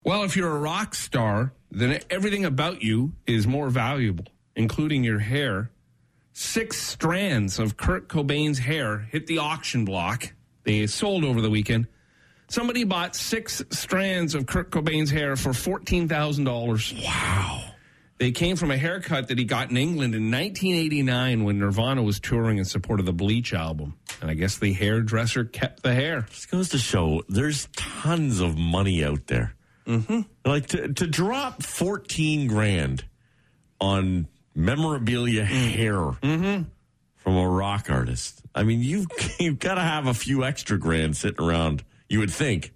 Well, 0.04 0.24
if 0.24 0.36
you're 0.36 0.56
a 0.56 0.60
rock 0.60 0.94
star, 0.96 1.54
then 1.72 2.00
everything 2.10 2.46
about 2.46 2.84
you 2.84 3.14
is 3.26 3.48
more 3.48 3.70
valuable, 3.70 4.26
including 4.56 5.04
your 5.04 5.20
hair. 5.20 5.72
Six 6.34 6.82
strands 6.82 7.60
of 7.60 7.78
Kurt 7.78 8.08
Cobain's 8.08 8.60
hair 8.60 9.00
hit 9.12 9.28
the 9.28 9.40
auction 9.40 9.86
block. 9.86 10.34
They 10.64 10.86
sold 10.88 11.24
over 11.24 11.42
the 11.42 11.50
weekend. 11.50 11.88
Somebody 12.48 12.84
bought 12.84 13.16
six 13.16 13.64
strands 13.70 14.36
of 14.36 14.46
Kurt 14.46 14.72
Cobain's 14.72 15.10
hair 15.10 15.36
for 15.36 15.52
$14,000. 15.52 17.04
Wow. 17.04 17.71
They 18.22 18.32
came 18.32 18.56
from 18.56 18.70
a 18.70 18.78
haircut 18.78 19.30
that 19.30 19.40
he 19.40 19.46
got 19.46 19.72
in 19.72 19.78
England 19.78 20.14
in 20.14 20.30
1989 20.30 21.44
when 21.44 21.58
Nirvana 21.58 22.04
was 22.04 22.20
touring 22.20 22.60
in 22.60 22.66
support 22.66 23.00
of 23.00 23.08
the 23.08 23.12
Bleach 23.12 23.52
album. 23.52 23.98
And 24.22 24.30
I 24.30 24.36
guess 24.36 24.60
the 24.60 24.74
hairdresser 24.74 25.44
kept 25.44 25.82
the 25.82 25.96
hair. 25.96 26.28
This 26.30 26.46
goes 26.46 26.70
to 26.70 26.78
show 26.78 27.24
there's 27.30 27.68
tons 27.76 28.40
of 28.40 28.56
money 28.60 29.04
out 29.04 29.26
there. 29.26 29.56
Mm-hmm. 29.88 30.20
Like 30.46 30.68
to, 30.68 30.94
to 30.94 31.08
drop 31.08 31.64
14 31.64 32.46
grand 32.46 33.06
on 33.80 34.28
memorabilia 34.54 35.44
hair 35.44 36.12
from 37.16 37.38
a 37.38 37.50
rock 37.50 37.90
artist. 37.90 38.44
I 38.54 38.62
mean, 38.62 38.82
you've, 38.82 39.08
you've 39.40 39.58
got 39.58 39.76
to 39.76 39.82
have 39.82 40.06
a 40.06 40.14
few 40.14 40.44
extra 40.44 40.78
grand 40.78 41.18
sitting 41.18 41.44
around, 41.44 41.84
you 42.08 42.20
would 42.20 42.30
think. 42.30 42.72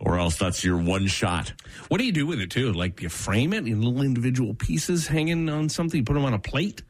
Or 0.00 0.16
else 0.20 0.36
that's 0.38 0.62
your 0.62 0.76
one 0.76 1.08
shot. 1.08 1.52
What 1.88 1.98
do 1.98 2.04
you 2.06 2.12
do 2.12 2.24
with 2.24 2.38
it, 2.40 2.50
too? 2.52 2.72
Like, 2.72 2.96
do 2.96 3.02
you 3.02 3.08
frame 3.08 3.52
it 3.52 3.66
in 3.66 3.82
little 3.82 4.00
individual 4.02 4.54
pieces 4.54 5.08
hanging 5.08 5.48
on 5.48 5.68
something? 5.68 5.98
You 5.98 6.04
put 6.04 6.14
them 6.14 6.24
on 6.24 6.34
a 6.34 6.38
plate? 6.38 6.82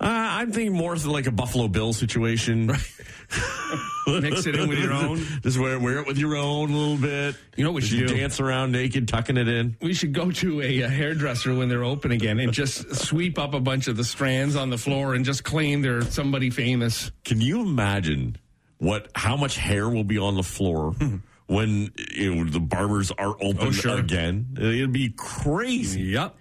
Uh, 0.00 0.06
I'm 0.08 0.50
thinking 0.50 0.72
more 0.76 0.92
of 0.92 1.06
like 1.06 1.28
a 1.28 1.30
Buffalo 1.30 1.68
Bill 1.68 1.92
situation. 1.92 2.66
Mix 4.06 4.46
it 4.46 4.56
in 4.56 4.68
with 4.68 4.78
your 4.78 4.92
own? 4.92 5.18
Just 5.42 5.58
wear, 5.58 5.78
wear 5.78 5.98
it 5.98 6.06
with 6.06 6.18
your 6.18 6.34
own 6.36 6.70
a 6.70 6.76
little 6.76 6.96
bit. 6.96 7.36
You 7.56 7.62
know 7.64 7.70
what 7.70 7.76
we 7.76 7.82
As 7.82 7.88
should 7.90 7.98
you 8.00 8.08
do? 8.08 8.16
dance 8.16 8.40
around 8.40 8.72
naked, 8.72 9.06
tucking 9.06 9.36
it 9.36 9.46
in. 9.48 9.76
We 9.80 9.94
should 9.94 10.12
go 10.12 10.30
to 10.30 10.62
a, 10.62 10.82
uh 10.82 10.88
hairdresser 10.88 11.54
when 11.54 11.68
they're 11.68 11.84
open 11.84 12.10
again 12.10 12.40
and 12.40 12.52
just 12.52 12.94
sweep 12.96 13.38
up 13.38 13.54
a 13.54 13.60
bunch 13.60 13.86
of 13.86 13.96
the 13.96 14.04
strands 14.04 14.56
on 14.56 14.70
the 14.70 14.78
floor 14.78 15.14
and 15.14 15.24
just 15.24 15.44
claim 15.44 15.82
they're 15.82 16.02
somebody 16.02 16.50
famous. 16.50 17.12
Can 17.24 17.40
you 17.40 17.60
imagine 17.60 18.36
what 18.78 19.08
how 19.14 19.36
much 19.36 19.56
hair 19.56 19.88
will 19.88 20.04
be 20.04 20.18
on 20.18 20.36
the 20.36 20.42
floor 20.42 20.94
when 21.48 21.90
you 22.14 22.34
know, 22.34 22.44
the 22.44 22.60
barbers 22.60 23.10
are 23.10 23.34
open 23.40 23.58
Oh, 23.68 23.70
sure. 23.72 23.98
again? 23.98 24.46
It'd 24.56 24.92
be 24.92 25.10
crazy. 25.16 26.02
Yep. 26.02 26.36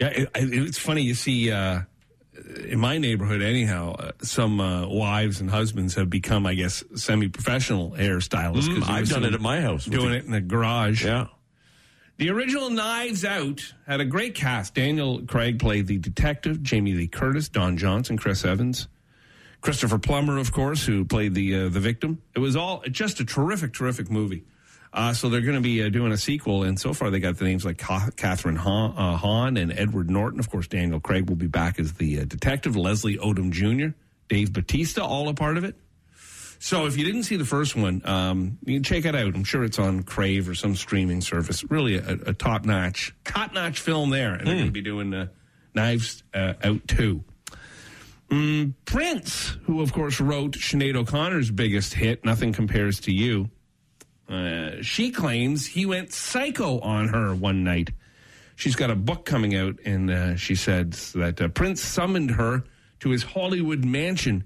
Yeah, 0.00 0.08
it, 0.08 0.22
it- 0.34 0.52
it's 0.52 0.78
funny. 0.78 1.02
You 1.02 1.14
see, 1.14 1.50
uh, 1.50 1.80
in 2.68 2.78
my 2.78 2.98
neighborhood, 2.98 3.40
anyhow, 3.42 3.94
uh, 3.98 4.10
some 4.22 4.60
uh, 4.60 4.86
wives 4.86 5.40
and 5.40 5.48
husbands 5.48 5.94
have 5.94 6.10
become, 6.10 6.44
I 6.46 6.52
guess, 6.54 6.84
semi-professional 6.94 7.92
hairstylists. 7.92 8.68
Mm, 8.68 8.86
I've 8.88 9.08
done 9.08 9.24
it 9.24 9.32
at 9.32 9.40
my 9.40 9.60
house. 9.62 9.86
Doing 9.86 10.12
it 10.12 10.24
in 10.26 10.32
the 10.32 10.40
garage. 10.42 11.02
Yeah. 11.04 11.28
The 12.18 12.30
original 12.30 12.68
Knives 12.70 13.24
Out 13.24 13.72
had 13.86 14.00
a 14.00 14.04
great 14.04 14.34
cast. 14.34 14.74
Daniel 14.74 15.22
Craig 15.22 15.58
played 15.58 15.86
the 15.86 15.98
detective, 15.98 16.62
Jamie 16.62 16.92
Lee 16.94 17.08
Curtis, 17.08 17.48
Don 17.48 17.76
Johnson, 17.76 18.16
Chris 18.18 18.44
Evans, 18.44 18.88
Christopher 19.66 19.98
Plummer, 19.98 20.38
of 20.38 20.52
course, 20.52 20.86
who 20.86 21.04
played 21.04 21.34
the 21.34 21.56
uh, 21.56 21.68
the 21.68 21.80
victim. 21.80 22.22
It 22.36 22.38
was 22.38 22.54
all 22.54 22.84
just 22.88 23.18
a 23.18 23.24
terrific, 23.24 23.72
terrific 23.72 24.08
movie. 24.08 24.44
Uh, 24.92 25.12
so 25.12 25.28
they're 25.28 25.40
going 25.40 25.56
to 25.56 25.60
be 25.60 25.82
uh, 25.82 25.88
doing 25.88 26.12
a 26.12 26.16
sequel, 26.16 26.62
and 26.62 26.78
so 26.78 26.94
far 26.94 27.10
they 27.10 27.18
got 27.18 27.36
the 27.36 27.44
names 27.44 27.64
like 27.64 27.76
Ca- 27.76 28.10
Kathryn 28.14 28.56
Hahn, 28.56 28.94
uh, 28.96 29.16
Hahn 29.16 29.56
and 29.56 29.72
Edward 29.72 30.08
Norton. 30.08 30.38
Of 30.38 30.48
course, 30.48 30.68
Daniel 30.68 31.00
Craig 31.00 31.28
will 31.28 31.34
be 31.34 31.48
back 31.48 31.80
as 31.80 31.94
the 31.94 32.20
uh, 32.20 32.24
detective. 32.26 32.76
Leslie 32.76 33.16
Odom 33.16 33.50
Jr., 33.50 33.96
Dave 34.28 34.52
Bautista, 34.52 35.02
all 35.02 35.28
a 35.28 35.34
part 35.34 35.56
of 35.56 35.64
it. 35.64 35.74
So 36.60 36.86
if 36.86 36.96
you 36.96 37.04
didn't 37.04 37.24
see 37.24 37.34
the 37.34 37.44
first 37.44 37.74
one, 37.74 38.02
um, 38.04 38.58
you 38.64 38.76
can 38.76 38.84
check 38.84 39.04
it 39.04 39.16
out. 39.16 39.34
I'm 39.34 39.42
sure 39.42 39.64
it's 39.64 39.80
on 39.80 40.04
Crave 40.04 40.48
or 40.48 40.54
some 40.54 40.76
streaming 40.76 41.22
service. 41.22 41.68
Really 41.68 41.96
a, 41.96 42.12
a 42.26 42.32
top 42.32 42.64
notch, 42.64 43.12
top 43.24 43.52
notch 43.52 43.80
film 43.80 44.10
there, 44.10 44.34
and 44.34 44.46
they're 44.46 44.54
going 44.54 44.66
to 44.66 44.70
be 44.70 44.80
doing 44.80 45.12
uh, 45.12 45.26
Knives 45.74 46.22
uh, 46.32 46.52
Out 46.62 46.86
too. 46.86 47.24
Mm, 48.30 48.74
Prince, 48.84 49.56
who 49.64 49.80
of 49.80 49.92
course 49.92 50.20
wrote 50.20 50.52
Sinead 50.52 50.96
O'Connor's 50.96 51.50
biggest 51.50 51.94
hit, 51.94 52.24
"Nothing 52.24 52.52
Compares 52.52 53.00
to 53.00 53.12
You," 53.12 53.50
uh, 54.28 54.82
she 54.82 55.10
claims 55.10 55.66
he 55.66 55.86
went 55.86 56.12
psycho 56.12 56.80
on 56.80 57.08
her 57.08 57.34
one 57.34 57.62
night. 57.62 57.90
She's 58.56 58.74
got 58.74 58.90
a 58.90 58.96
book 58.96 59.24
coming 59.26 59.54
out, 59.54 59.76
and 59.84 60.10
uh, 60.10 60.36
she 60.36 60.54
said 60.54 60.92
that 61.14 61.40
uh, 61.40 61.48
Prince 61.48 61.82
summoned 61.82 62.32
her 62.32 62.64
to 63.00 63.10
his 63.10 63.22
Hollywood 63.22 63.84
mansion, 63.84 64.44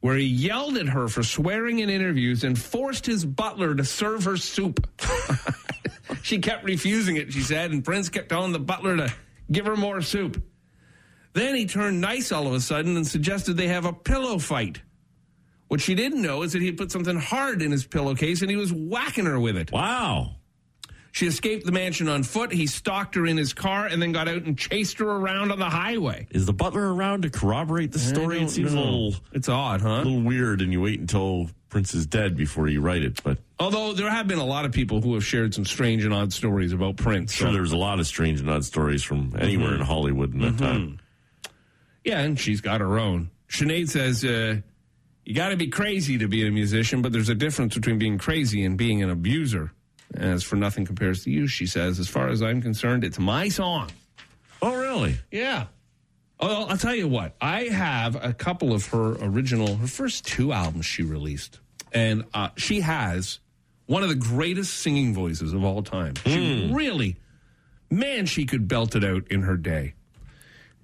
where 0.00 0.16
he 0.16 0.24
yelled 0.24 0.76
at 0.76 0.88
her 0.88 1.08
for 1.08 1.22
swearing 1.22 1.80
in 1.80 1.90
interviews 1.90 2.44
and 2.44 2.56
forced 2.56 3.06
his 3.06 3.24
butler 3.24 3.74
to 3.74 3.84
serve 3.84 4.24
her 4.24 4.36
soup. 4.36 4.86
she 6.22 6.38
kept 6.38 6.64
refusing 6.64 7.16
it, 7.16 7.32
she 7.32 7.40
said, 7.40 7.72
and 7.72 7.84
Prince 7.84 8.08
kept 8.08 8.28
telling 8.28 8.52
the 8.52 8.60
butler 8.60 8.96
to 8.98 9.12
give 9.50 9.66
her 9.66 9.76
more 9.76 10.02
soup. 10.02 10.40
Then 11.36 11.54
he 11.54 11.66
turned 11.66 12.00
nice 12.00 12.32
all 12.32 12.46
of 12.46 12.54
a 12.54 12.60
sudden 12.60 12.96
and 12.96 13.06
suggested 13.06 13.58
they 13.58 13.68
have 13.68 13.84
a 13.84 13.92
pillow 13.92 14.38
fight. 14.38 14.80
What 15.68 15.82
she 15.82 15.94
didn't 15.94 16.22
know 16.22 16.40
is 16.40 16.54
that 16.54 16.62
he 16.62 16.66
had 16.66 16.78
put 16.78 16.90
something 16.90 17.18
hard 17.18 17.60
in 17.60 17.70
his 17.70 17.86
pillowcase 17.86 18.40
and 18.40 18.50
he 18.50 18.56
was 18.56 18.72
whacking 18.72 19.26
her 19.26 19.38
with 19.38 19.58
it. 19.58 19.70
Wow. 19.70 20.36
She 21.12 21.26
escaped 21.26 21.66
the 21.66 21.72
mansion 21.72 22.08
on 22.08 22.22
foot. 22.22 22.52
He 22.52 22.66
stalked 22.66 23.16
her 23.16 23.26
in 23.26 23.36
his 23.36 23.52
car 23.52 23.84
and 23.84 24.00
then 24.00 24.12
got 24.12 24.28
out 24.28 24.44
and 24.44 24.56
chased 24.56 24.98
her 24.98 25.10
around 25.10 25.52
on 25.52 25.58
the 25.58 25.68
highway. 25.68 26.26
Is 26.30 26.46
the 26.46 26.54
butler 26.54 26.94
around 26.94 27.24
to 27.24 27.30
corroborate 27.30 27.92
the 27.92 27.98
story? 27.98 28.40
It 28.40 28.48
seems 28.48 28.72
a 28.72 28.80
little, 28.80 29.14
It's 29.32 29.50
odd, 29.50 29.82
huh? 29.82 29.88
a 29.88 30.04
little 30.04 30.22
weird, 30.22 30.62
and 30.62 30.72
you 30.72 30.80
wait 30.80 31.00
until 31.00 31.50
Prince 31.68 31.92
is 31.92 32.06
dead 32.06 32.34
before 32.34 32.66
you 32.68 32.80
write 32.80 33.02
it. 33.02 33.22
But 33.22 33.36
Although 33.58 33.92
there 33.92 34.08
have 34.08 34.26
been 34.26 34.38
a 34.38 34.46
lot 34.46 34.64
of 34.64 34.72
people 34.72 35.02
who 35.02 35.12
have 35.12 35.24
shared 35.24 35.52
some 35.52 35.66
strange 35.66 36.02
and 36.02 36.14
odd 36.14 36.32
stories 36.32 36.72
about 36.72 36.96
Prince. 36.96 37.34
sure, 37.34 37.48
so- 37.48 37.52
there's 37.52 37.72
a 37.72 37.76
lot 37.76 38.00
of 38.00 38.06
strange 38.06 38.40
and 38.40 38.48
odd 38.48 38.64
stories 38.64 39.02
from 39.02 39.34
anywhere 39.38 39.72
mm-hmm. 39.72 39.80
in 39.80 39.86
Hollywood 39.86 40.32
in 40.32 40.40
that 40.40 40.54
mm-hmm. 40.54 40.64
time. 40.64 41.00
Yeah, 42.06 42.20
and 42.20 42.38
she's 42.38 42.60
got 42.60 42.80
her 42.80 43.00
own. 43.00 43.30
Sinead 43.48 43.88
says, 43.88 44.24
uh, 44.24 44.60
you 45.24 45.34
got 45.34 45.48
to 45.48 45.56
be 45.56 45.66
crazy 45.66 46.18
to 46.18 46.28
be 46.28 46.46
a 46.46 46.50
musician, 46.52 47.02
but 47.02 47.10
there's 47.12 47.28
a 47.28 47.34
difference 47.34 47.74
between 47.74 47.98
being 47.98 48.16
crazy 48.16 48.64
and 48.64 48.78
being 48.78 49.02
an 49.02 49.10
abuser. 49.10 49.72
As 50.14 50.44
for 50.44 50.54
nothing 50.54 50.86
compares 50.86 51.24
to 51.24 51.32
you, 51.32 51.48
she 51.48 51.66
says, 51.66 51.98
as 51.98 52.08
far 52.08 52.28
as 52.28 52.42
I'm 52.42 52.62
concerned, 52.62 53.02
it's 53.02 53.18
my 53.18 53.48
song. 53.48 53.90
Oh, 54.62 54.76
really? 54.76 55.18
Yeah. 55.32 55.66
Oh, 56.38 56.66
I'll 56.66 56.76
tell 56.76 56.94
you 56.94 57.08
what. 57.08 57.34
I 57.40 57.64
have 57.64 58.22
a 58.22 58.32
couple 58.32 58.72
of 58.72 58.86
her 58.86 59.16
original, 59.20 59.74
her 59.74 59.88
first 59.88 60.26
two 60.26 60.52
albums 60.52 60.86
she 60.86 61.02
released, 61.02 61.58
and 61.92 62.24
uh, 62.32 62.50
she 62.56 62.82
has 62.82 63.40
one 63.86 64.04
of 64.04 64.10
the 64.10 64.14
greatest 64.14 64.74
singing 64.74 65.12
voices 65.12 65.52
of 65.52 65.64
all 65.64 65.82
time. 65.82 66.14
She 66.24 66.70
really, 66.72 67.16
man, 67.90 68.26
she 68.26 68.46
could 68.46 68.68
belt 68.68 68.94
it 68.94 69.02
out 69.02 69.26
in 69.28 69.42
her 69.42 69.56
day. 69.56 69.94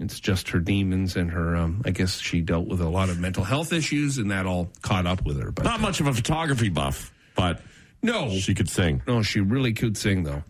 It's 0.02 0.21
just 0.21 0.49
her 0.50 0.59
demons 0.59 1.16
and 1.16 1.30
her. 1.30 1.56
Um, 1.56 1.82
I 1.85 1.90
guess 1.90 2.18
she 2.18 2.40
dealt 2.40 2.66
with 2.68 2.80
a 2.80 2.88
lot 2.88 3.09
of 3.09 3.18
mental 3.18 3.44
health 3.44 3.73
issues, 3.73 4.18
and 4.18 4.30
that 4.30 4.47
all 4.47 4.71
caught 4.82 5.06
up 5.06 5.25
with 5.25 5.40
her. 5.40 5.50
But 5.50 5.64
Not 5.64 5.80
much 5.80 6.00
of 6.00 6.06
a 6.06 6.12
photography 6.14 6.68
buff, 6.68 7.12
but 7.35 7.61
no, 8.02 8.30
she 8.30 8.54
could 8.54 8.68
sing. 8.68 9.02
no, 9.06 9.23
she 9.23 9.40
really 9.40 9.73
could 9.73 9.97
sing, 9.97 10.25
though. 10.25 10.42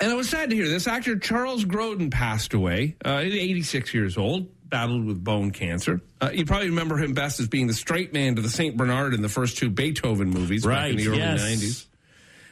And 0.00 0.10
I 0.10 0.14
was 0.14 0.30
sad 0.30 0.48
to 0.50 0.56
hear 0.56 0.68
this. 0.68 0.86
Actor 0.86 1.18
Charles 1.18 1.64
Grodin 1.66 2.10
passed 2.10 2.54
away, 2.54 2.96
uh, 3.04 3.18
86 3.22 3.92
years 3.92 4.16
old, 4.16 4.48
battled 4.70 5.04
with 5.04 5.22
bone 5.22 5.50
cancer. 5.50 6.00
Uh, 6.22 6.30
you 6.32 6.46
probably 6.46 6.70
remember 6.70 6.96
him 6.96 7.12
best 7.12 7.38
as 7.38 7.48
being 7.48 7.66
the 7.66 7.74
straight 7.74 8.12
man 8.14 8.36
to 8.36 8.40
the 8.42 8.48
St. 8.48 8.76
Bernard 8.78 9.12
in 9.12 9.20
the 9.20 9.28
first 9.28 9.58
two 9.58 9.68
Beethoven 9.68 10.30
movies 10.30 10.64
back 10.64 10.90
in 10.90 10.96
Right, 10.96 10.96
the 10.96 11.08
early 11.08 11.18
yes. 11.18 11.42
90s. 11.42 11.86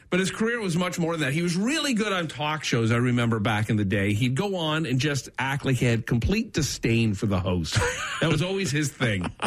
But 0.09 0.19
his 0.19 0.31
career 0.31 0.59
was 0.59 0.75
much 0.75 0.97
more 0.97 1.11
than 1.11 1.21
that. 1.21 1.33
He 1.33 1.43
was 1.43 1.55
really 1.55 1.93
good 1.93 2.11
on 2.11 2.27
talk 2.27 2.63
shows, 2.63 2.91
I 2.91 2.97
remember 2.97 3.39
back 3.39 3.69
in 3.69 3.75
the 3.75 3.85
day. 3.85 4.13
He'd 4.13 4.33
go 4.33 4.55
on 4.55 4.87
and 4.87 4.99
just 4.99 5.29
act 5.37 5.65
like 5.65 5.75
he 5.75 5.85
had 5.85 6.07
complete 6.07 6.51
disdain 6.51 7.13
for 7.13 7.27
the 7.27 7.39
host. 7.39 7.77
That 8.21 8.31
was 8.31 8.41
always 8.41 8.71
his 8.71 8.89
thing. 8.89 9.31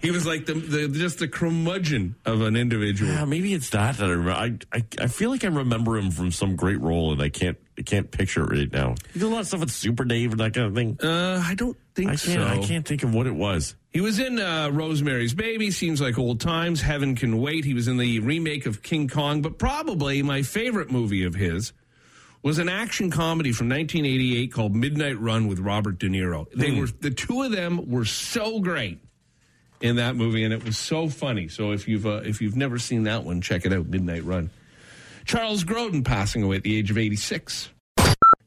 He 0.00 0.12
was 0.12 0.26
like 0.26 0.46
the, 0.46 0.54
the 0.54 0.88
just 0.88 1.18
the 1.18 1.26
curmudgeon 1.26 2.14
of 2.24 2.42
an 2.42 2.56
individual. 2.56 3.10
Yeah, 3.10 3.24
maybe 3.24 3.52
it's 3.52 3.70
that 3.70 3.96
that 3.96 4.04
I 4.06 4.10
remember. 4.10 4.30
I, 4.32 4.58
I 4.72 4.84
I 5.00 5.06
feel 5.08 5.30
like 5.30 5.44
I 5.44 5.48
remember 5.48 5.96
him 5.96 6.10
from 6.12 6.30
some 6.30 6.54
great 6.56 6.80
role, 6.80 7.10
and 7.12 7.20
I 7.20 7.30
can't 7.30 7.58
I 7.76 7.82
can't 7.82 8.08
picture 8.10 8.44
it 8.44 8.56
right 8.58 8.72
now. 8.72 8.94
He 9.12 9.18
did 9.18 9.26
a 9.26 9.28
lot 9.28 9.40
of 9.40 9.46
stuff 9.48 9.60
with 9.60 9.70
Super 9.72 10.04
Dave 10.04 10.30
and 10.30 10.40
that 10.40 10.54
kind 10.54 10.66
of 10.68 10.74
thing. 10.74 10.98
Uh, 11.02 11.42
I 11.44 11.54
don't 11.54 11.76
think 11.94 12.10
I 12.10 12.16
can't 12.16 12.20
so. 12.20 12.46
I 12.46 12.58
can't 12.58 12.86
think 12.86 13.02
of 13.02 13.12
what 13.12 13.26
it 13.26 13.34
was. 13.34 13.74
He 13.98 14.02
was 14.02 14.20
in 14.20 14.38
uh, 14.38 14.70
Rosemary's 14.70 15.34
Baby, 15.34 15.72
seems 15.72 16.00
like 16.00 16.20
old 16.20 16.38
times. 16.38 16.80
Heaven 16.80 17.16
Can 17.16 17.40
Wait. 17.40 17.64
He 17.64 17.74
was 17.74 17.88
in 17.88 17.96
the 17.96 18.20
remake 18.20 18.64
of 18.64 18.80
King 18.80 19.08
Kong, 19.08 19.42
but 19.42 19.58
probably 19.58 20.22
my 20.22 20.42
favorite 20.42 20.88
movie 20.88 21.24
of 21.24 21.34
his 21.34 21.72
was 22.40 22.60
an 22.60 22.68
action 22.68 23.10
comedy 23.10 23.50
from 23.50 23.68
1988 23.68 24.52
called 24.52 24.76
Midnight 24.76 25.18
Run 25.18 25.48
with 25.48 25.58
Robert 25.58 25.98
De 25.98 26.08
Niro. 26.08 26.46
They 26.54 26.70
were 26.70 26.86
the 26.86 27.10
two 27.10 27.42
of 27.42 27.50
them 27.50 27.90
were 27.90 28.04
so 28.04 28.60
great 28.60 29.00
in 29.80 29.96
that 29.96 30.14
movie, 30.14 30.44
and 30.44 30.54
it 30.54 30.64
was 30.64 30.78
so 30.78 31.08
funny. 31.08 31.48
So 31.48 31.72
if 31.72 31.88
you've 31.88 32.06
uh, 32.06 32.20
if 32.24 32.40
you've 32.40 32.54
never 32.54 32.78
seen 32.78 33.02
that 33.02 33.24
one, 33.24 33.40
check 33.40 33.66
it 33.66 33.72
out. 33.72 33.86
Midnight 33.88 34.22
Run. 34.22 34.50
Charles 35.24 35.64
Grodin 35.64 36.04
passing 36.04 36.44
away 36.44 36.54
at 36.54 36.62
the 36.62 36.78
age 36.78 36.92
of 36.92 36.98
86. 36.98 37.70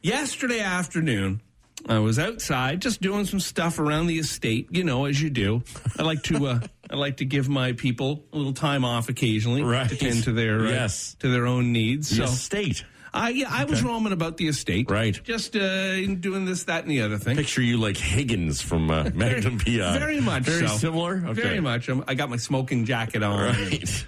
Yesterday 0.01 0.61
afternoon, 0.61 1.41
I 1.89 1.99
was 1.99 2.19
outside 2.19 2.81
just 2.81 3.01
doing 3.01 3.25
some 3.25 3.39
stuff 3.39 3.79
around 3.79 4.07
the 4.07 4.19
estate, 4.19 4.67
you 4.71 4.83
know, 4.83 5.05
as 5.05 5.21
you 5.21 5.29
do. 5.29 5.63
I 5.97 6.03
like 6.03 6.23
to 6.23 6.45
uh, 6.47 6.59
I 6.89 6.95
like 6.95 7.17
to 7.17 7.25
give 7.25 7.49
my 7.49 7.73
people 7.73 8.23
a 8.33 8.37
little 8.37 8.53
time 8.53 8.83
off 8.85 9.09
occasionally 9.09 9.63
Right. 9.63 9.89
to 9.89 9.95
tend 9.95 10.23
to 10.25 10.31
their 10.33 10.59
uh, 10.67 10.69
Yes. 10.69 11.15
to 11.19 11.29
their 11.29 11.47
own 11.47 11.71
needs. 11.71 12.09
The 12.09 12.15
So 12.17 12.23
estate. 12.25 12.83
I 13.13 13.29
yeah, 13.31 13.47
I 13.49 13.65
was 13.65 13.83
roaming 13.83 14.13
about 14.13 14.37
the 14.37 14.47
estate, 14.47 14.89
Right. 14.89 15.19
Just 15.23 15.55
uh, 15.55 16.05
doing 16.15 16.45
this, 16.45 16.63
that, 16.65 16.83
and 16.83 16.91
the 16.91 17.01
other 17.01 17.17
thing. 17.17 17.35
Picture 17.35 17.61
you 17.61 17.75
like 17.77 17.97
Higgins 17.97 18.61
from 18.61 18.89
uh, 18.89 19.09
Magnum 19.13 19.57
PI. 19.59 19.97
Very 19.99 20.21
much 20.21 20.43
Very 20.43 20.67
so. 20.67 20.77
similar. 20.77 21.21
Okay. 21.27 21.41
Very 21.41 21.59
much. 21.59 21.89
I'm, 21.89 22.03
I 22.07 22.13
got 22.13 22.29
my 22.29 22.37
smoking 22.37 22.85
jacket 22.85 23.21
on. 23.21 23.37
Right. 23.53 24.05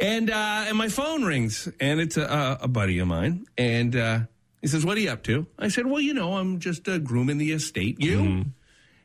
And 0.00 0.28
uh, 0.30 0.64
and 0.68 0.76
my 0.76 0.88
phone 0.88 1.24
rings, 1.24 1.68
and 1.80 2.00
it's 2.00 2.16
a, 2.16 2.58
a 2.60 2.68
buddy 2.68 2.98
of 2.98 3.06
mine, 3.08 3.46
and 3.56 3.94
uh, 3.96 4.18
he 4.60 4.68
says, 4.68 4.84
"What 4.84 4.96
are 4.96 5.00
you 5.00 5.10
up 5.10 5.22
to?" 5.24 5.46
I 5.58 5.68
said, 5.68 5.86
"Well, 5.86 6.00
you 6.00 6.14
know, 6.14 6.34
I'm 6.34 6.58
just 6.58 6.88
uh, 6.88 6.98
grooming 6.98 7.38
the 7.38 7.52
estate." 7.52 8.00
You? 8.00 8.44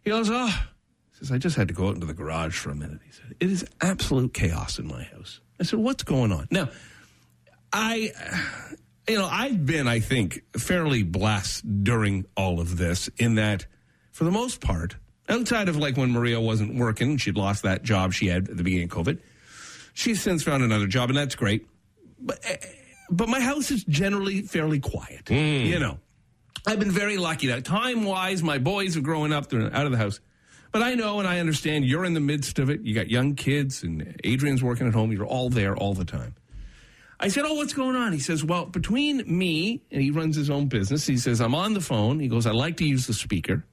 He 0.04 0.10
goes, 0.10 0.30
"Oh," 0.32 0.48
he 1.12 1.18
says, 1.18 1.32
"I 1.32 1.38
just 1.38 1.56
had 1.56 1.68
to 1.68 1.74
go 1.74 1.88
out 1.88 1.96
into 1.96 2.08
the 2.08 2.14
garage 2.14 2.58
for 2.58 2.72
a 2.72 2.76
minute." 2.76 3.00
He 3.06 3.12
said, 3.12 3.36
"It 3.40 3.50
is 3.52 3.66
absolute 3.82 4.34
chaos 4.34 4.80
in 4.80 4.88
my 4.88 5.04
house." 5.04 5.40
I 5.60 5.64
said, 5.64 5.80
"What's 5.80 6.04
going 6.04 6.32
on?" 6.32 6.48
Now, 6.52 6.70
I, 7.74 8.12
you 9.08 9.18
know, 9.18 9.28
I've 9.28 9.66
been, 9.66 9.88
I 9.88 10.00
think, 10.00 10.42
fairly 10.58 11.04
blessed 11.04 11.84
during 11.84 12.26
all 12.36 12.60
of 12.60 12.78
this 12.78 13.10
in 13.18 13.36
that, 13.36 13.66
for 14.12 14.24
the 14.24 14.32
most 14.32 14.62
part, 14.62 14.96
outside 15.30 15.70
of 15.70 15.78
like 15.78 15.98
when 15.98 16.12
Maria 16.12 16.40
wasn't 16.40 16.76
working, 16.76 17.18
she'd 17.18 17.38
lost 17.38 17.64
that 17.64 17.84
job 17.84 18.14
she 18.14 18.28
had 18.28 18.50
at 18.50 18.58
the 18.58 18.64
beginning 18.64 18.92
of 18.92 19.06
COVID. 19.06 19.20
She's 19.94 20.22
since 20.22 20.44
found 20.44 20.64
another 20.64 20.88
job, 20.88 21.10
and 21.10 21.18
that's 21.18 21.36
great. 21.36 21.68
But, 22.20 22.40
eh, 22.44 22.58
but 23.12 23.30
my 23.30 23.40
house 23.40 23.72
is 23.72 23.84
generally 23.84 24.42
fairly 24.42 24.80
quiet. 24.80 25.26
Mm. 25.26 25.66
You 25.66 25.80
know, 25.80 26.00
I've 26.66 26.80
been 26.80 26.92
very 26.92 27.18
lucky 27.18 27.48
that 27.48 27.66
time 27.66 28.06
wise, 28.06 28.42
my 28.42 28.58
boys 28.58 28.98
are 28.98 29.02
growing 29.02 29.34
up, 29.34 29.50
they're 29.50 29.74
out 29.76 29.86
of 29.86 29.92
the 29.92 29.98
house. 29.98 30.20
But 30.72 30.82
I 30.82 30.94
know 30.96 31.20
and 31.20 31.28
I 31.28 31.40
understand 31.40 31.86
you're 31.86 32.06
in 32.06 32.14
the 32.14 32.22
midst 32.22 32.58
of 32.58 32.70
it. 32.70 32.82
You 32.82 32.96
got 32.96 33.10
young 33.10 33.36
kids, 33.36 33.84
and 33.84 34.16
Adrian's 34.24 34.64
working 34.64 34.88
at 34.88 34.94
home. 34.94 35.12
You're 35.12 35.26
all 35.26 35.50
there 35.50 35.76
all 35.76 35.94
the 35.94 36.06
time. 36.06 36.36
I 37.20 37.28
said, 37.28 37.44
Oh, 37.46 37.56
what's 37.56 37.74
going 37.74 37.96
on? 37.96 38.14
He 38.14 38.20
says, 38.20 38.44
Well, 38.44 38.66
between 38.66 39.24
me, 39.28 39.84
and 39.92 40.02
he 40.02 40.12
runs 40.12 40.36
his 40.36 40.50
own 40.50 40.68
business, 40.68 41.06
he 41.06 41.18
says, 41.18 41.42
I'm 41.42 41.54
on 41.54 41.74
the 41.74 41.82
phone. 41.82 42.20
He 42.20 42.30
goes, 42.30 42.46
I 42.46 42.52
like 42.52 42.78
to 42.78 42.86
use 42.86 43.06
the 43.06 43.14
speaker. 43.14 43.66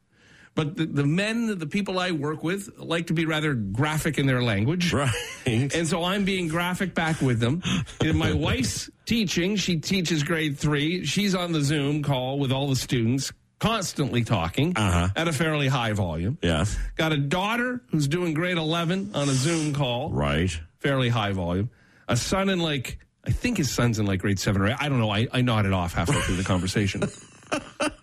But 0.58 0.74
the, 0.76 0.86
the 0.86 1.06
men, 1.06 1.56
the 1.56 1.68
people 1.68 2.00
I 2.00 2.10
work 2.10 2.42
with, 2.42 2.68
like 2.78 3.06
to 3.06 3.12
be 3.12 3.26
rather 3.26 3.54
graphic 3.54 4.18
in 4.18 4.26
their 4.26 4.42
language. 4.42 4.92
Right. 4.98 5.12
And 5.46 5.86
so 5.86 6.02
I'm 6.02 6.24
being 6.24 6.48
graphic 6.48 6.94
back 6.94 7.20
with 7.20 7.38
them. 7.38 7.62
And 8.00 8.18
my 8.18 8.32
wife's 8.48 8.90
teaching. 9.06 9.54
She 9.54 9.78
teaches 9.78 10.24
grade 10.24 10.58
three. 10.58 11.04
She's 11.06 11.36
on 11.36 11.52
the 11.52 11.62
Zoom 11.62 12.02
call 12.02 12.40
with 12.40 12.50
all 12.50 12.68
the 12.68 12.74
students, 12.74 13.32
constantly 13.60 14.24
talking 14.24 14.72
Uh-huh. 14.76 15.08
at 15.14 15.28
a 15.28 15.32
fairly 15.32 15.68
high 15.68 15.92
volume. 15.92 16.38
Yes. 16.42 16.76
Got 16.96 17.12
a 17.12 17.16
daughter 17.18 17.80
who's 17.92 18.08
doing 18.08 18.34
grade 18.34 18.58
11 18.58 19.12
on 19.14 19.28
a 19.28 19.32
Zoom 19.34 19.72
call 19.72 20.10
Right. 20.10 20.50
fairly 20.80 21.08
high 21.08 21.32
volume. 21.32 21.70
A 22.08 22.16
son 22.16 22.48
in 22.48 22.58
like, 22.58 22.98
I 23.24 23.30
think 23.30 23.58
his 23.58 23.70
son's 23.70 24.00
in 24.00 24.06
like 24.06 24.20
grade 24.20 24.40
seven 24.40 24.60
or 24.62 24.66
eight. 24.68 24.76
I 24.80 24.88
don't 24.88 24.98
know. 24.98 25.10
I, 25.10 25.28
I 25.32 25.40
nodded 25.42 25.72
off 25.72 25.94
halfway 25.94 26.20
through 26.22 26.36
the 26.36 26.44
conversation. 26.44 27.04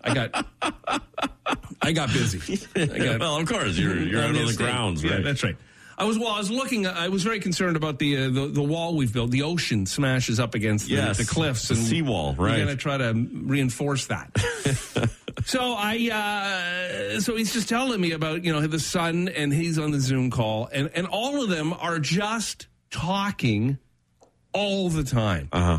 I 0.02 0.14
got, 0.14 0.46
I 1.86 1.92
got 1.92 2.12
busy. 2.12 2.58
I 2.76 2.86
got, 2.98 3.20
well, 3.20 3.36
of 3.36 3.46
course 3.48 3.78
you're 3.78 3.96
you're 3.96 4.20
out 4.20 4.34
on 4.36 4.46
the 4.46 4.54
grounds, 4.56 5.04
Yeah, 5.04 5.14
right? 5.14 5.24
that's 5.24 5.44
right. 5.44 5.56
I 5.98 6.04
was 6.04 6.18
well. 6.18 6.28
I 6.28 6.38
was 6.38 6.50
looking. 6.50 6.86
I 6.86 7.08
was 7.08 7.22
very 7.22 7.40
concerned 7.40 7.76
about 7.76 7.98
the 7.98 8.16
uh, 8.16 8.30
the, 8.30 8.48
the 8.48 8.62
wall 8.62 8.96
we've 8.96 9.12
built. 9.12 9.30
The 9.30 9.42
ocean 9.44 9.86
smashes 9.86 10.38
up 10.40 10.54
against 10.54 10.86
the, 10.88 10.94
Yes, 10.94 11.16
the 11.16 11.24
cliffs 11.24 11.68
the 11.68 11.74
and 11.74 11.82
seawall, 11.82 12.34
Right. 12.34 12.50
We're 12.58 12.64
going 12.64 12.76
to 12.76 12.82
try 12.82 12.98
to 12.98 13.12
reinforce 13.14 14.06
that. 14.08 14.36
so 15.46 15.74
I, 15.78 17.14
uh, 17.16 17.20
so 17.20 17.34
he's 17.36 17.52
just 17.54 17.68
telling 17.70 17.98
me 18.00 18.12
about 18.12 18.44
you 18.44 18.52
know 18.52 18.60
the 18.66 18.78
son, 18.80 19.28
and 19.28 19.52
he's 19.54 19.78
on 19.78 19.90
the 19.92 20.00
Zoom 20.00 20.30
call, 20.30 20.68
and 20.70 20.90
and 20.94 21.06
all 21.06 21.42
of 21.42 21.48
them 21.48 21.72
are 21.72 21.98
just 21.98 22.66
talking 22.90 23.78
all 24.52 24.90
the 24.90 25.04
time. 25.04 25.48
Uh 25.52 25.78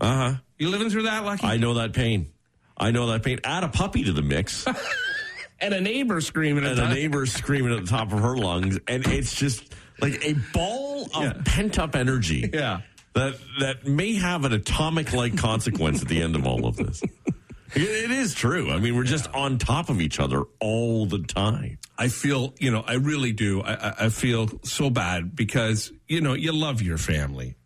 Uh 0.00 0.14
huh. 0.30 0.34
You 0.58 0.70
living 0.70 0.90
through 0.90 1.02
that, 1.04 1.24
Lucky? 1.24 1.46
I 1.46 1.56
know 1.56 1.74
that 1.74 1.92
pain. 1.92 2.32
I 2.76 2.90
know 2.90 3.06
that 3.08 3.22
pain. 3.22 3.38
Add 3.44 3.64
a 3.64 3.68
puppy 3.68 4.04
to 4.04 4.12
the 4.12 4.22
mix, 4.22 4.66
and 5.60 5.74
a 5.74 5.80
neighbor 5.80 6.20
screaming 6.20 6.64
at 6.64 6.72
and 6.72 6.80
a 6.80 6.82
the 6.88 6.94
neighbor 6.94 7.26
screaming 7.26 7.72
at 7.72 7.80
the 7.84 7.90
top 7.90 8.12
of 8.12 8.20
her 8.20 8.36
lungs, 8.36 8.78
and 8.88 9.06
it's 9.06 9.34
just 9.34 9.72
like 10.00 10.24
a 10.24 10.34
ball 10.52 11.04
of 11.14 11.22
Yeah. 11.22 11.32
pent 11.44 11.78
up 11.78 11.94
energy. 11.94 12.50
Yeah. 12.52 12.80
That 13.14 13.34
that 13.60 13.86
may 13.86 14.14
have 14.14 14.44
an 14.44 14.52
atomic 14.52 15.12
like 15.12 15.36
consequence 15.38 16.02
at 16.02 16.08
the 16.08 16.20
end 16.20 16.34
of 16.34 16.46
all 16.46 16.66
of 16.66 16.76
this. 16.76 17.00
It- 17.02 17.80
it 18.04 18.10
is 18.10 18.34
true. 18.34 18.70
I 18.70 18.78
mean, 18.78 18.94
we're 18.96 19.04
just 19.04 19.28
on 19.34 19.58
top 19.58 19.88
of 19.88 20.00
each 20.00 20.18
other 20.20 20.42
all 20.60 21.06
the 21.06 21.20
time. 21.20 21.78
I 21.98 22.08
feel, 22.08 22.54
you 22.60 22.70
know, 22.72 22.84
I 22.86 22.94
really 22.94 23.32
do. 23.32 23.62
I, 23.62 23.72
I- 23.74 23.94
I 24.06 24.08
feel 24.10 24.48
so 24.64 24.90
bad 24.90 25.34
because, 25.36 25.92
you 26.08 26.20
know, 26.20 26.34
you 26.34 26.52
love 26.52 26.82
your 26.82 26.98
family. 26.98 27.56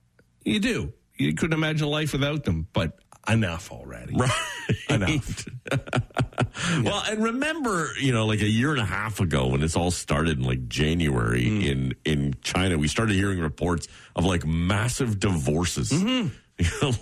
You 0.45 0.61
do. 0.61 0.93
You 1.17 1.35
couldn't 1.35 1.55
imagine 1.55 1.89
life 1.89 2.13
without 2.13 2.45
them, 2.45 2.69
but 2.73 2.99
enough 3.31 3.71
already. 3.73 4.15
Right. 4.17 4.31
Enough. 4.91 5.47
Well, 6.83 7.03
and 7.09 7.23
remember, 7.23 7.91
you 8.01 8.13
know, 8.13 8.27
like 8.27 8.41
a 8.41 8.49
year 8.49 8.73
and 8.73 8.81
a 8.81 8.85
half 8.85 9.21
ago 9.21 9.47
when 9.49 9.61
this 9.61 9.77
all 9.77 9.91
started 9.91 10.39
in 10.39 10.45
like 10.45 10.69
January 10.69 11.45
Mm. 11.45 11.65
in 11.67 11.95
in 12.05 12.35
China, 12.43 12.77
we 12.79 12.89
started 12.89 13.15
hearing 13.15 13.39
reports 13.41 13.87
of 14.17 14.25
like 14.25 14.45
massive 14.47 15.21
divorces. 15.21 15.91
Mm-hmm. 15.93 16.29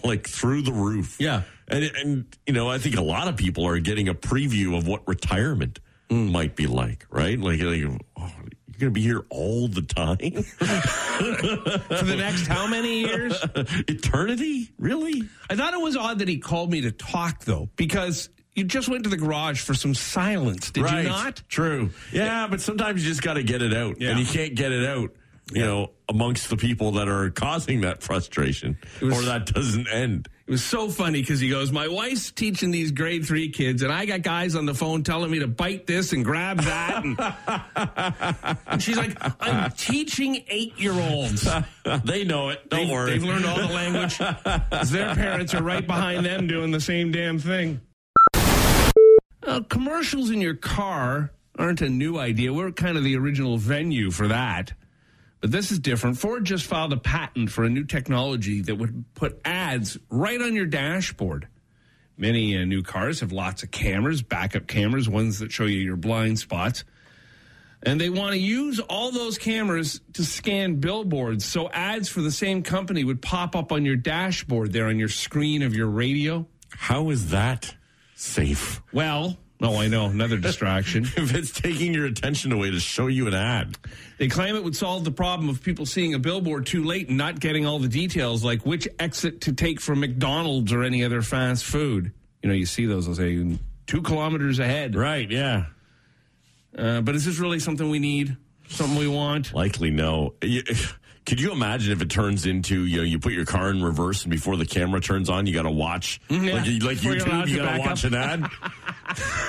like 0.06 0.26
through 0.28 0.62
the 0.62 0.72
roof. 0.72 1.16
Yeah. 1.18 1.42
And, 1.68 1.84
and, 2.02 2.36
you 2.46 2.52
know, 2.52 2.68
I 2.68 2.78
think 2.78 2.96
a 2.96 3.02
lot 3.02 3.28
of 3.28 3.36
people 3.36 3.66
are 3.66 3.78
getting 3.78 4.08
a 4.08 4.14
preview 4.14 4.76
of 4.76 4.86
what 4.86 5.06
retirement 5.08 5.80
Mm. 6.08 6.30
might 6.30 6.54
be 6.54 6.68
like, 6.68 7.04
right? 7.10 7.36
Like, 7.38 7.60
like 7.60 7.82
oh, 8.16 8.30
you're 8.78 8.90
going 8.90 8.94
to 8.94 9.00
be 9.00 9.02
here 9.02 9.24
all 9.30 9.68
the 9.68 9.82
time? 9.82 10.18
For 11.96 12.04
the 12.04 12.16
next 12.16 12.46
how 12.46 12.66
many 12.66 13.00
years? 13.00 13.40
Eternity? 13.88 14.70
Really? 14.78 15.22
I 15.48 15.56
thought 15.56 15.72
it 15.74 15.80
was 15.80 15.96
odd 15.96 16.18
that 16.18 16.28
he 16.28 16.38
called 16.38 16.70
me 16.70 16.82
to 16.82 16.92
talk, 16.92 17.44
though, 17.44 17.68
because 17.76 18.28
you 18.54 18.64
just 18.64 18.88
went 18.88 19.04
to 19.04 19.10
the 19.10 19.16
garage 19.16 19.60
for 19.62 19.74
some 19.74 19.94
silence, 19.94 20.70
did 20.70 20.88
you 20.90 21.02
not? 21.04 21.42
True. 21.48 21.90
Yeah, 22.12 22.46
but 22.48 22.60
sometimes 22.60 23.02
you 23.02 23.08
just 23.08 23.22
got 23.22 23.34
to 23.34 23.42
get 23.42 23.62
it 23.62 23.72
out. 23.74 24.00
Yeah. 24.00 24.10
And 24.10 24.20
you 24.20 24.26
can't 24.26 24.54
get 24.54 24.72
it 24.72 24.84
out, 24.86 25.10
you 25.52 25.64
know, 25.64 25.90
amongst 26.08 26.50
the 26.50 26.56
people 26.56 26.92
that 26.92 27.08
are 27.08 27.30
causing 27.30 27.80
that 27.82 28.02
frustration 28.02 28.78
was- 29.00 29.16
or 29.18 29.22
that 29.26 29.46
doesn't 29.46 29.88
end. 29.88 30.28
It 30.46 30.52
was 30.52 30.62
so 30.62 30.88
funny 30.88 31.22
because 31.22 31.40
he 31.40 31.48
goes, 31.50 31.72
My 31.72 31.88
wife's 31.88 32.30
teaching 32.30 32.70
these 32.70 32.92
grade 32.92 33.26
three 33.26 33.48
kids, 33.50 33.82
and 33.82 33.92
I 33.92 34.06
got 34.06 34.22
guys 34.22 34.54
on 34.54 34.64
the 34.64 34.74
phone 34.74 35.02
telling 35.02 35.28
me 35.28 35.40
to 35.40 35.48
bite 35.48 35.88
this 35.88 36.12
and 36.12 36.24
grab 36.24 36.60
that. 36.60 37.04
And, 37.04 38.56
and 38.68 38.80
she's 38.80 38.96
like, 38.96 39.16
I'm 39.40 39.72
teaching 39.72 40.44
eight 40.48 40.78
year 40.78 40.92
olds. 40.92 41.48
they 42.04 42.22
know 42.22 42.50
it. 42.50 42.70
Don't 42.70 42.80
They've, 42.86 42.90
worry. 42.90 43.10
they've 43.10 43.24
learned 43.24 43.44
all 43.44 43.56
the 43.56 43.66
language. 43.66 44.18
Their 44.92 45.14
parents 45.16 45.52
are 45.52 45.64
right 45.64 45.84
behind 45.84 46.24
them 46.24 46.46
doing 46.46 46.70
the 46.70 46.80
same 46.80 47.10
damn 47.10 47.40
thing. 47.40 47.80
Uh, 49.42 49.60
commercials 49.68 50.30
in 50.30 50.40
your 50.40 50.54
car 50.54 51.32
aren't 51.58 51.80
a 51.80 51.88
new 51.88 52.18
idea. 52.18 52.52
We're 52.52 52.70
kind 52.70 52.96
of 52.96 53.02
the 53.02 53.16
original 53.16 53.58
venue 53.58 54.12
for 54.12 54.28
that. 54.28 54.74
But 55.40 55.50
this 55.50 55.70
is 55.70 55.78
different. 55.78 56.18
Ford 56.18 56.44
just 56.44 56.66
filed 56.66 56.92
a 56.92 56.96
patent 56.96 57.50
for 57.50 57.64
a 57.64 57.68
new 57.68 57.84
technology 57.84 58.62
that 58.62 58.76
would 58.76 59.04
put 59.14 59.40
ads 59.44 59.98
right 60.08 60.40
on 60.40 60.54
your 60.54 60.66
dashboard. 60.66 61.48
Many 62.16 62.56
uh, 62.56 62.64
new 62.64 62.82
cars 62.82 63.20
have 63.20 63.32
lots 63.32 63.62
of 63.62 63.70
cameras, 63.70 64.22
backup 64.22 64.66
cameras, 64.66 65.08
ones 65.08 65.40
that 65.40 65.52
show 65.52 65.64
you 65.64 65.78
your 65.78 65.96
blind 65.96 66.38
spots. 66.38 66.84
And 67.82 68.00
they 68.00 68.08
want 68.08 68.32
to 68.32 68.38
use 68.38 68.80
all 68.80 69.12
those 69.12 69.36
cameras 69.36 70.00
to 70.14 70.24
scan 70.24 70.76
billboards. 70.76 71.44
So 71.44 71.68
ads 71.70 72.08
for 72.08 72.22
the 72.22 72.30
same 72.30 72.62
company 72.62 73.04
would 73.04 73.20
pop 73.20 73.54
up 73.54 73.70
on 73.70 73.84
your 73.84 73.96
dashboard 73.96 74.72
there 74.72 74.86
on 74.86 74.98
your 74.98 75.10
screen 75.10 75.62
of 75.62 75.74
your 75.74 75.88
radio. 75.88 76.46
How 76.70 77.10
is 77.10 77.30
that 77.30 77.74
safe? 78.14 78.82
Well, 78.92 79.36
oh, 79.60 79.76
I 79.76 79.88
know, 79.88 80.06
another 80.06 80.36
distraction. 80.36 81.04
If 81.16 81.34
it's 81.34 81.50
taking 81.50 81.94
your 81.94 82.06
attention 82.06 82.52
away 82.52 82.70
to 82.70 82.80
show 82.80 83.06
you 83.06 83.26
an 83.26 83.34
ad. 83.34 83.76
They 84.18 84.28
claim 84.28 84.54
it 84.56 84.64
would 84.64 84.76
solve 84.76 85.04
the 85.04 85.10
problem 85.10 85.48
of 85.48 85.62
people 85.62 85.86
seeing 85.86 86.14
a 86.14 86.18
billboard 86.18 86.66
too 86.66 86.84
late 86.84 87.08
and 87.08 87.16
not 87.16 87.40
getting 87.40 87.66
all 87.66 87.78
the 87.78 87.88
details, 87.88 88.44
like 88.44 88.64
which 88.66 88.86
exit 88.98 89.42
to 89.42 89.52
take 89.52 89.80
from 89.80 90.00
McDonald's 90.00 90.72
or 90.72 90.82
any 90.82 91.04
other 91.04 91.22
fast 91.22 91.64
food. 91.64 92.12
You 92.42 92.48
know, 92.48 92.54
you 92.54 92.66
see 92.66 92.86
those, 92.86 93.06
they'll 93.06 93.14
say 93.14 93.58
two 93.86 94.02
kilometers 94.02 94.58
ahead. 94.58 94.94
Right, 94.94 95.30
yeah. 95.30 95.66
Uh, 96.76 97.00
but 97.00 97.14
is 97.14 97.24
this 97.24 97.38
really 97.38 97.58
something 97.58 97.88
we 97.88 97.98
need? 97.98 98.36
Something 98.68 98.98
we 98.98 99.08
want? 99.08 99.54
Likely 99.54 99.90
no. 99.90 100.34
Could 101.24 101.40
you 101.40 101.50
imagine 101.50 101.92
if 101.92 102.00
it 102.00 102.08
turns 102.08 102.46
into 102.46 102.84
you 102.84 102.98
know 102.98 103.02
you 103.02 103.18
put 103.18 103.32
your 103.32 103.44
car 103.44 103.70
in 103.70 103.82
reverse 103.82 104.22
and 104.22 104.30
before 104.30 104.56
the 104.56 104.64
camera 104.64 105.00
turns 105.00 105.28
on 105.28 105.46
you 105.46 105.52
got 105.52 105.62
to 105.62 105.70
watch 105.70 106.20
yeah. 106.28 106.54
like 106.54 106.66
like 106.66 106.96
Before 107.00 107.14
you're 107.14 107.26
allowed 107.26 107.48
YouTube 107.48 107.50
you 107.50 107.56
got 107.56 107.72
to 107.72 107.78
watch 107.80 108.04
up. 108.04 108.12
an 108.12 108.14
ad. 108.14 108.50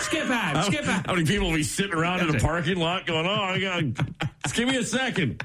Skip 0.01 0.29
ad, 0.29 0.65
skip 0.65 0.87
ad. 0.87 1.05
How 1.05 1.13
many 1.13 1.25
people 1.25 1.47
will 1.47 1.55
be 1.55 1.63
sitting 1.63 1.93
around 1.93 2.21
in 2.21 2.35
a 2.35 2.39
parking 2.39 2.77
lot 2.77 3.05
going, 3.05 3.25
"Oh, 3.25 3.29
I 3.29 3.59
got 3.59 3.83
just 4.43 4.55
give 4.55 4.67
me 4.67 4.77
a 4.77 4.83
second. 4.83 5.43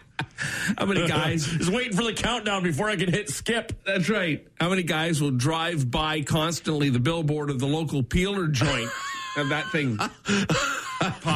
How 0.78 0.86
many 0.86 1.06
guys? 1.06 1.46
just 1.58 1.70
waiting 1.72 1.96
for 1.96 2.04
the 2.04 2.12
countdown 2.12 2.62
before 2.62 2.88
I 2.88 2.96
can 2.96 3.10
hit 3.10 3.28
skip." 3.28 3.72
That's 3.84 4.08
right. 4.08 4.46
How 4.60 4.68
many 4.70 4.82
guys 4.82 5.20
will 5.20 5.32
drive 5.32 5.90
by 5.90 6.22
constantly 6.22 6.90
the 6.90 7.00
billboard 7.00 7.50
of 7.50 7.58
the 7.58 7.66
local 7.66 8.02
peeler 8.02 8.46
joint? 8.48 8.90
Have 9.34 9.48
that 9.48 9.66
thing. 9.72 9.96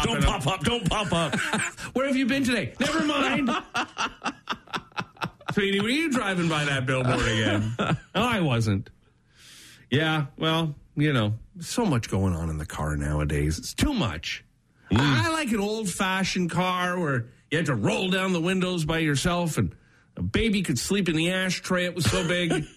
Don't 0.04 0.24
up. 0.24 0.42
pop 0.42 0.46
up! 0.46 0.60
Don't 0.64 0.88
pop 0.88 1.12
up! 1.12 1.34
Where 1.94 2.06
have 2.06 2.16
you 2.16 2.26
been 2.26 2.44
today? 2.44 2.74
Never 2.78 3.04
mind. 3.04 3.50
Sweetie, 5.52 5.80
were 5.80 5.88
you 5.88 6.10
driving 6.10 6.48
by 6.48 6.64
that 6.66 6.86
billboard 6.86 7.22
again? 7.22 7.72
No, 7.78 7.96
I 8.14 8.40
wasn't. 8.40 8.90
Yeah, 9.90 10.26
well, 10.36 10.74
you 10.96 11.12
know, 11.12 11.34
so 11.60 11.84
much 11.84 12.10
going 12.10 12.34
on 12.34 12.50
in 12.50 12.58
the 12.58 12.66
car 12.66 12.96
nowadays. 12.96 13.58
It's 13.58 13.74
too 13.74 13.94
much. 13.94 14.44
Mm. 14.90 14.98
I 14.98 15.30
like 15.30 15.50
an 15.50 15.60
old 15.60 15.88
fashioned 15.88 16.50
car 16.50 16.98
where 16.98 17.26
you 17.50 17.58
had 17.58 17.66
to 17.66 17.74
roll 17.74 18.10
down 18.10 18.32
the 18.32 18.40
windows 18.40 18.84
by 18.84 18.98
yourself 18.98 19.58
and 19.58 19.74
a 20.16 20.22
baby 20.22 20.62
could 20.62 20.78
sleep 20.78 21.08
in 21.08 21.16
the 21.16 21.30
ashtray. 21.30 21.84
It 21.84 21.94
was 21.94 22.10
so 22.10 22.26
big. 22.26 22.66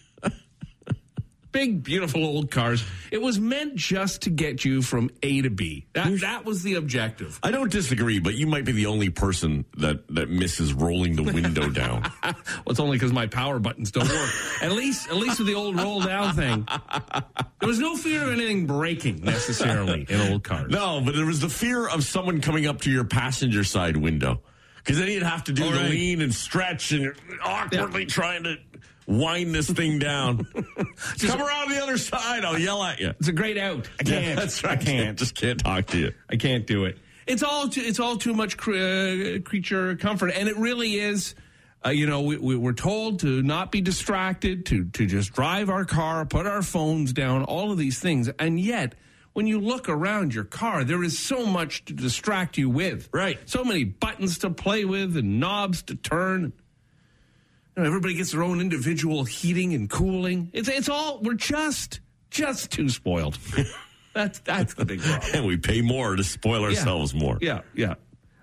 big, 1.52 1.84
beautiful 1.84 2.24
old 2.24 2.52
cars. 2.52 2.84
It 3.12 3.22
was 3.22 3.40
meant 3.40 3.76
just 3.76 4.24
to 4.24 4.30
get 4.30 4.64
you 4.66 4.82
from 4.82 5.10
A 5.24 5.42
to 5.42 5.50
B. 5.50 5.86
That, 5.94 6.22
that 6.22 6.46
was 6.46 6.64
the 6.64 6.76
objective. 6.76 7.40
I 7.44 7.52
don't 7.52 7.72
disagree, 7.72 8.20
but 8.20 8.36
you 8.36 8.48
might 8.48 8.66
be 8.66 8.72
the 8.72 8.86
only 8.86 9.10
person 9.10 9.66
that 9.78 10.08
that 10.16 10.30
misses 10.30 10.74
rolling 10.74 11.16
the 11.16 11.24
window 11.24 11.70
down. 11.72 12.04
Well, 12.24 12.36
it's 12.68 12.80
only 12.80 12.98
because 12.98 13.14
my 13.14 13.28
power 13.28 13.60
buttons 13.60 13.92
don't 13.92 14.08
work. 14.10 14.30
at 14.62 14.72
least, 14.72 15.10
at 15.10 15.16
least 15.18 15.40
with 15.40 15.48
the 15.48 15.56
old 15.56 15.76
roll 15.78 16.02
down 16.02 16.36
thing, 16.36 16.68
there 17.60 17.68
was 17.68 17.80
no 17.80 17.96
fear 17.96 18.24
of 18.24 18.30
anything 18.32 18.66
breaking 18.68 19.22
necessarily 19.24 20.06
in 20.10 20.32
old 20.32 20.44
cars. 20.44 20.70
No, 20.72 21.02
but 21.04 21.16
there 21.16 21.26
was 21.26 21.40
the 21.40 21.50
fear 21.50 21.88
of 21.88 22.04
someone 22.04 22.42
coming 22.42 22.68
up 22.68 22.82
to 22.82 22.92
your 22.92 23.04
passenger 23.06 23.64
side 23.64 23.98
window. 23.98 24.42
Because 24.78 24.98
then 24.98 25.10
you'd 25.10 25.24
have 25.24 25.44
to 25.44 25.54
do 25.54 25.66
Oh, 25.66 25.72
the 25.72 25.78
right. 25.78 25.90
lean 25.92 26.22
and 26.22 26.34
stretch 26.34 26.92
and 26.94 27.02
you're 27.04 27.16
awkwardly 27.44 28.06
trying 28.06 28.44
to 28.46 28.58
wind 29.10 29.54
this 29.54 29.70
thing 29.70 30.00
down. 30.00 30.48
Just, 31.18 31.28
Come 31.28 31.42
around 31.42 31.72
the 31.72 31.82
other 31.82 31.98
side, 31.98 32.46
I'll 32.46 32.60
yell 32.60 32.84
at 32.84 33.00
you. 33.00 33.10
It's 33.20 33.28
a 33.28 33.34
great 33.34 33.58
out. 33.58 33.90
I 34.00 34.04
can't. 34.04 34.40
that's 34.40 34.64
right. 34.64 34.80
I 34.80 34.84
can't. 34.84 35.18
Just 35.18 35.36
can't 35.36 35.60
talk 35.60 35.88
to 35.88 35.98
you. 35.98 36.14
I 36.30 36.36
can't 36.36 36.66
do 36.68 36.86
it. 36.86 36.98
It's 37.26 37.44
all 37.44 37.68
too, 37.68 37.82
it's 37.82 38.00
all 38.00 38.18
too 38.18 38.34
much 38.34 38.58
cre- 38.58 38.76
uh, 38.76 39.40
creature 39.44 39.96
comfort, 39.96 40.30
and 40.30 40.48
it 40.48 40.58
really 40.58 40.96
is. 40.96 41.36
Uh, 41.86 41.90
you 41.90 42.08
know, 42.08 42.22
we, 42.22 42.38
we, 42.38 42.56
we're 42.56 42.74
told 42.74 43.20
to 43.22 43.42
not 43.42 43.72
be 43.72 43.82
distracted, 43.82 44.66
to 44.68 44.86
to 44.86 45.06
just 45.06 45.34
drive 45.34 45.70
our 45.70 45.86
car, 45.86 46.26
put 46.26 46.46
our 46.46 46.62
phones 46.62 47.14
down, 47.14 47.44
all 47.44 47.72
of 47.72 47.78
these 47.78 48.00
things, 48.00 48.30
and 48.40 48.60
yet. 48.60 48.96
When 49.34 49.46
you 49.46 49.60
look 49.60 49.88
around 49.88 50.34
your 50.34 50.44
car, 50.44 50.84
there 50.84 51.04
is 51.04 51.18
so 51.18 51.46
much 51.46 51.86
to 51.86 51.94
distract 51.94 52.58
you 52.58 52.68
with. 52.68 53.08
Right. 53.14 53.38
So 53.46 53.64
many 53.64 53.84
buttons 53.84 54.40
to 54.40 54.50
play 54.50 54.86
with 54.86 55.16
and 55.16 55.40
knobs 55.40 55.84
to 55.84 55.96
turn. 55.96 56.52
Know, 57.80 57.86
everybody 57.86 58.14
gets 58.14 58.34
their 58.34 58.44
own 58.44 58.60
individual 58.60 59.24
heating 59.24 59.74
and 59.74 59.90
cooling. 59.90 60.50
It's 60.52 60.68
it's 60.68 60.90
all 60.90 61.20
we're 61.22 61.36
just 61.36 62.02
just 62.30 62.72
too 62.72 62.90
spoiled. 62.90 63.38
that's 64.14 64.40
that's 64.40 64.74
the 64.74 64.84
big 64.84 65.00
problem. 65.02 65.32
And 65.34 65.46
we 65.46 65.56
pay 65.56 65.82
more 65.82 66.18
to 66.18 66.24
spoil 66.24 66.66
ourselves 66.66 67.14
more. 67.14 67.38
Yeah, 67.40 67.62
yeah. 67.74 67.94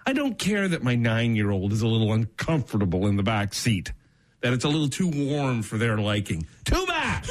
I 0.07 0.15
don't 0.15 0.39
care 0.39 0.69
that 0.69 0.83
my 0.83 0.95
nine 0.95 1.37
year 1.37 1.51
old 1.51 1.75
is 1.75 1.83
a 1.83 1.87
little 1.87 2.15
uncomfortable 2.15 3.07
in 3.09 3.17
the 3.17 3.23
back 3.23 3.53
seat, 3.53 3.93
that 4.41 4.55
it's 4.55 4.65
a 4.65 4.69
little 4.69 4.89
too 4.89 5.11
warm 5.11 5.63
for 5.63 5.77
their 5.77 5.99
liking. 5.99 6.47
Too 6.65 6.87
bad. 6.87 7.29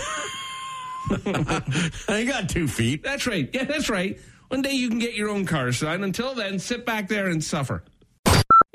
I 2.08 2.24
got 2.28 2.50
two 2.50 2.68
feet. 2.68 3.02
That's 3.02 3.26
right. 3.26 3.50
Yeah, 3.52 3.64
that's 3.64 3.90
right. 3.90 4.20
One 4.50 4.62
day 4.62 4.74
you 4.74 4.90
can 4.90 5.00
get 5.00 5.16
your 5.16 5.30
own 5.30 5.48
car, 5.48 5.72
son. 5.72 6.04
Until 6.04 6.36
then, 6.36 6.60
sit 6.60 6.86
back 6.86 7.08
there 7.08 7.30
and 7.30 7.44
suffer. 7.44 7.84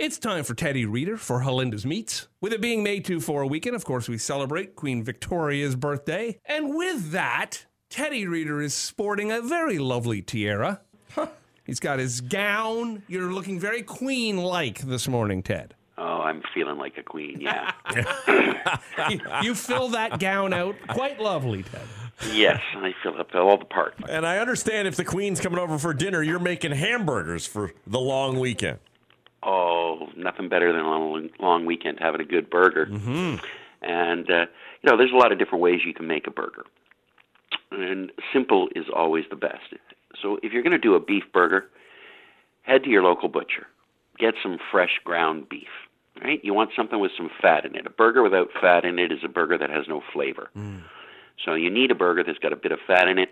It's 0.00 0.18
time 0.18 0.44
for 0.44 0.54
Teddy 0.54 0.86
Reader 0.86 1.18
for 1.18 1.40
Halenda's 1.40 1.84
Meats. 1.84 2.26
With 2.40 2.54
it 2.54 2.62
being 2.62 2.82
May 2.82 3.00
2 3.00 3.20
for 3.20 3.42
a 3.42 3.46
weekend, 3.46 3.76
of 3.76 3.84
course, 3.84 4.08
we 4.08 4.16
celebrate 4.16 4.74
Queen 4.74 5.04
Victoria's 5.04 5.76
birthday. 5.76 6.38
And 6.46 6.74
with 6.74 7.10
that, 7.10 7.66
Teddy 7.90 8.26
Reader 8.26 8.62
is 8.62 8.72
sporting 8.72 9.30
a 9.30 9.42
very 9.42 9.78
lovely 9.78 10.22
tiara. 10.22 10.80
He's 11.64 11.80
got 11.80 11.98
his 11.98 12.22
gown. 12.22 13.02
You're 13.08 13.30
looking 13.30 13.60
very 13.60 13.82
queen 13.82 14.38
like 14.38 14.78
this 14.78 15.06
morning, 15.06 15.42
Ted. 15.42 15.74
Oh, 15.98 16.22
I'm 16.22 16.42
feeling 16.54 16.78
like 16.78 16.96
a 16.96 17.02
queen. 17.02 17.38
Yeah. 17.38 17.70
you, 19.10 19.20
you 19.42 19.54
fill 19.54 19.88
that 19.88 20.18
gown 20.18 20.54
out 20.54 20.76
quite 20.88 21.20
lovely, 21.20 21.62
Ted. 21.62 21.82
yes, 22.32 22.62
I 22.74 22.94
fill 23.02 23.20
up 23.20 23.34
all 23.34 23.58
the 23.58 23.66
parts. 23.66 24.00
And 24.08 24.26
I 24.26 24.38
understand 24.38 24.88
if 24.88 24.96
the 24.96 25.04
Queen's 25.04 25.40
coming 25.42 25.58
over 25.58 25.78
for 25.78 25.92
dinner, 25.92 26.22
you're 26.22 26.38
making 26.38 26.72
hamburgers 26.72 27.46
for 27.46 27.74
the 27.86 28.00
long 28.00 28.40
weekend. 28.40 28.78
Oh, 29.42 30.08
nothing 30.16 30.48
better 30.48 30.72
than 30.72 30.82
on 30.82 31.30
a 31.40 31.42
long- 31.42 31.64
weekend 31.64 31.98
having 32.00 32.20
a 32.20 32.24
good 32.24 32.50
burger. 32.50 32.86
Mm-hmm. 32.86 33.36
And 33.82 34.30
uh, 34.30 34.46
you 34.82 34.90
know, 34.90 34.96
there's 34.96 35.12
a 35.12 35.16
lot 35.16 35.32
of 35.32 35.38
different 35.38 35.62
ways 35.62 35.80
you 35.86 35.94
can 35.94 36.06
make 36.06 36.26
a 36.26 36.30
burger, 36.30 36.64
and 37.70 38.12
simple 38.32 38.68
is 38.76 38.84
always 38.94 39.24
the 39.30 39.36
best. 39.36 39.74
So 40.20 40.38
if 40.42 40.52
you're 40.52 40.62
going 40.62 40.72
to 40.72 40.78
do 40.78 40.94
a 40.94 41.00
beef 41.00 41.24
burger, 41.32 41.66
head 42.62 42.84
to 42.84 42.90
your 42.90 43.02
local 43.02 43.28
butcher, 43.30 43.66
get 44.18 44.34
some 44.42 44.58
fresh 44.70 45.00
ground 45.04 45.48
beef. 45.48 45.68
Right? 46.22 46.44
You 46.44 46.52
want 46.52 46.70
something 46.76 47.00
with 47.00 47.12
some 47.16 47.30
fat 47.40 47.64
in 47.64 47.74
it. 47.76 47.86
A 47.86 47.90
burger 47.90 48.22
without 48.22 48.48
fat 48.60 48.84
in 48.84 48.98
it 48.98 49.10
is 49.10 49.20
a 49.24 49.28
burger 49.28 49.56
that 49.56 49.70
has 49.70 49.86
no 49.88 50.02
flavor. 50.12 50.50
So 51.42 51.54
you 51.54 51.70
need 51.70 51.90
a 51.90 51.94
burger 51.94 52.22
that's 52.22 52.38
got 52.38 52.52
a 52.52 52.56
bit 52.56 52.72
of 52.72 52.78
fat 52.86 53.08
in 53.08 53.18
it. 53.18 53.30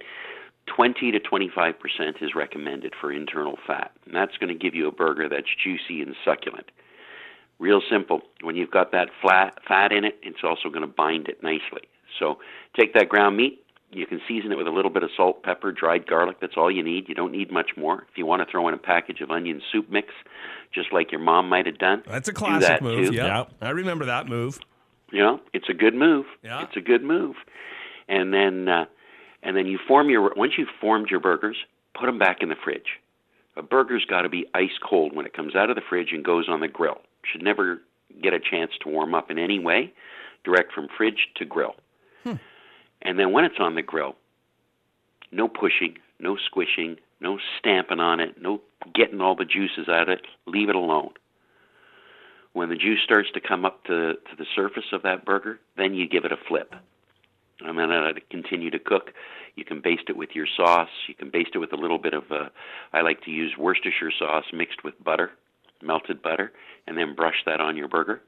20 0.79 1.11
to 1.11 1.19
25% 1.19 1.75
is 2.23 2.37
recommended 2.37 2.95
for 3.01 3.11
internal 3.12 3.59
fat. 3.67 3.91
And 4.07 4.14
that's 4.14 4.37
going 4.37 4.49
to 4.49 4.55
give 4.55 4.77
you 4.77 4.87
a 4.87 4.93
burger 4.93 5.29
that's 5.29 5.49
juicy 5.61 6.03
and 6.03 6.14
succulent. 6.25 6.71
Real 7.59 7.83
simple. 7.91 8.21
When 8.43 8.55
you've 8.55 8.71
got 8.71 8.93
that 8.93 9.09
flat 9.21 9.59
fat 9.67 9.91
in 9.91 10.05
it, 10.05 10.21
it's 10.23 10.45
also 10.45 10.69
going 10.69 10.83
to 10.83 10.87
bind 10.87 11.27
it 11.27 11.43
nicely. 11.43 11.83
So 12.21 12.38
take 12.79 12.95
that 12.95 13.09
ground 13.09 13.37
meat. 13.37 13.64
You 13.91 14.07
can 14.07 14.21
season 14.29 14.53
it 14.53 14.57
with 14.57 14.69
a 14.69 14.71
little 14.71 14.93
bit 14.93 15.03
of 15.03 15.11
salt, 15.17 15.43
pepper, 15.43 15.73
dried 15.73 16.07
garlic. 16.07 16.37
That's 16.41 16.55
all 16.57 16.71
you 16.71 16.85
need. 16.85 17.09
You 17.09 17.14
don't 17.17 17.33
need 17.33 17.51
much 17.51 17.71
more. 17.77 18.07
If 18.12 18.17
you 18.17 18.25
want 18.25 18.47
to 18.47 18.49
throw 18.49 18.69
in 18.69 18.75
a 18.75 18.79
package 18.79 19.21
of 19.21 19.33
onion 19.33 19.61
soup 19.73 19.91
mix, 19.91 20.14
just 20.73 20.93
like 20.93 21.11
your 21.11 21.21
mom 21.21 21.49
might 21.49 21.67
have 21.67 21.79
done, 21.79 22.05
That's 22.07 22.29
a 22.29 22.33
classic 22.33 22.69
that 22.69 22.83
move. 22.83 23.09
too. 23.09 23.14
Yeah. 23.17 23.47
I 23.61 23.71
remember 23.71 24.05
that 24.05 24.29
move. 24.29 24.61
You 25.11 25.23
know, 25.23 25.41
it's 25.53 25.69
a 25.69 25.75
good 25.75 25.95
move. 25.97 26.27
Yeah. 26.45 26.62
It's 26.62 26.77
a 26.77 26.81
good 26.81 27.03
move. 27.03 27.35
And 28.09 28.33
then, 28.33 28.69
uh, 28.69 28.85
and 29.42 29.57
then 29.57 29.66
you 29.66 29.79
form 29.87 30.11
your 30.11 30.33
once 30.35 30.53
you've 30.59 30.68
formed 30.81 31.11
your 31.11 31.20
burgers, 31.20 31.57
put 31.98 32.07
them 32.07 32.18
back 32.18 32.38
in 32.42 32.48
the 32.48 32.57
fridge. 32.62 33.01
A 33.57 33.62
burger's 33.62 34.05
got 34.05 34.22
to 34.22 34.29
be 34.29 34.46
ice 34.55 34.79
cold 34.88 35.14
when 35.14 35.27
it 35.27 35.35
comes 35.35 35.57
out 35.57 35.70
of 35.70 35.77
the 35.77 35.83
fridge 35.88 36.12
and 36.12 36.24
goes 36.24 36.48
on 36.48 36.61
the 36.61 36.68
grill. 36.68 36.98
Should 37.24 37.42
never 37.42 37.81
get 38.22 38.33
a 38.33 38.38
chance 38.38 38.72
to 38.83 38.88
warm 38.88 39.14
up 39.14 39.31
in 39.31 39.38
any 39.38 39.59
way. 39.59 39.92
Direct 40.44 40.72
from 40.72 40.88
fridge 40.96 41.29
to 41.37 41.44
grill. 41.44 41.74
Hmm. 42.22 42.35
And 43.03 43.18
then 43.18 43.33
when 43.33 43.44
it's 43.44 43.59
on 43.59 43.74
the 43.74 43.83
grill, 43.83 44.14
no 45.33 45.48
pushing, 45.48 45.98
no 46.20 46.37
squishing, 46.37 46.96
no 47.20 47.38
stamping 47.59 48.01
on 48.01 48.20
it, 48.20 48.40
no 48.40 48.61
getting 48.94 49.20
all 49.20 49.35
the 49.35 49.44
juices 49.44 49.88
out 49.88 50.09
of 50.09 50.09
it. 50.09 50.27
Leave 50.46 50.68
it 50.68 50.77
alone. 50.77 51.11
When 52.53 52.68
the 52.68 52.77
juice 52.77 53.01
starts 53.05 53.29
to 53.35 53.40
come 53.40 53.64
up 53.64 53.85
to, 53.85 54.14
to 54.14 54.37
the 54.37 54.46
surface 54.55 54.92
of 54.92 55.03
that 55.03 55.24
burger, 55.24 55.61
then 55.77 55.94
you 55.94 56.09
give 56.09 56.24
it 56.24 56.33
a 56.33 56.37
flip. 56.48 56.74
Let 57.61 58.16
it 58.16 58.31
continue 58.31 58.71
to 58.71 58.79
cook. 58.79 59.12
You 59.57 59.64
can 59.64 59.81
baste 59.81 60.05
it 60.09 60.16
with 60.16 60.31
your 60.35 60.47
sauce. 60.57 60.88
You 61.09 61.14
can 61.14 61.31
baste 61.31 61.51
it 61.55 61.59
with 61.59 61.73
a 61.73 61.77
little 61.77 61.99
bit 61.99 62.14
of, 62.14 62.25
uh, 62.31 62.49
I 62.92 63.03
like 63.03 63.23
to 63.25 63.31
use 63.31 63.57
Worcestershire 63.59 64.12
sauce 64.16 64.44
mixed 64.53 64.85
with 64.85 64.94
butter, 65.03 65.33
melted 65.83 66.23
butter, 66.23 66.53
and 66.87 66.97
then 66.97 67.14
brush 67.14 67.42
that 67.47 67.61
on 67.61 67.77
your 67.77 67.88
burger. 67.88 68.23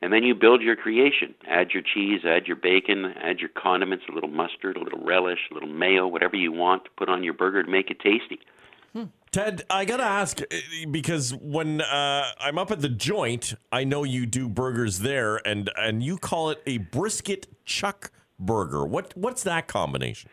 And 0.00 0.12
then 0.12 0.24
you 0.24 0.34
build 0.34 0.62
your 0.62 0.74
creation. 0.74 1.34
Add 1.46 1.70
your 1.72 1.82
cheese, 1.82 2.22
add 2.24 2.48
your 2.48 2.56
bacon, 2.56 3.14
add 3.22 3.38
your 3.38 3.50
condiments, 3.50 4.04
a 4.10 4.12
little 4.12 4.30
mustard, 4.30 4.76
a 4.76 4.82
little 4.82 5.00
relish, 5.04 5.38
a 5.50 5.54
little 5.54 5.68
mayo, 5.68 6.08
whatever 6.08 6.36
you 6.36 6.50
want 6.50 6.84
to 6.84 6.90
put 6.96 7.08
on 7.08 7.22
your 7.22 7.34
burger 7.34 7.62
to 7.62 7.70
make 7.70 7.90
it 7.90 8.00
tasty. 8.00 8.40
Ted, 9.32 9.62
I 9.70 9.86
gotta 9.86 10.02
ask 10.02 10.42
uh, 10.42 10.44
because 10.90 11.34
when 11.34 11.80
uh, 11.80 12.24
I'm 12.38 12.58
up 12.58 12.70
at 12.70 12.82
the 12.82 12.90
joint, 12.90 13.54
I 13.72 13.84
know 13.84 14.04
you 14.04 14.26
do 14.26 14.46
burgers 14.46 14.98
there, 14.98 15.40
and 15.46 15.70
and 15.76 16.02
you 16.02 16.18
call 16.18 16.50
it 16.50 16.62
a 16.66 16.76
brisket 16.78 17.46
chuck 17.64 18.12
burger. 18.38 18.84
What 18.84 19.16
what's 19.16 19.42
that 19.44 19.68
combination? 19.68 20.30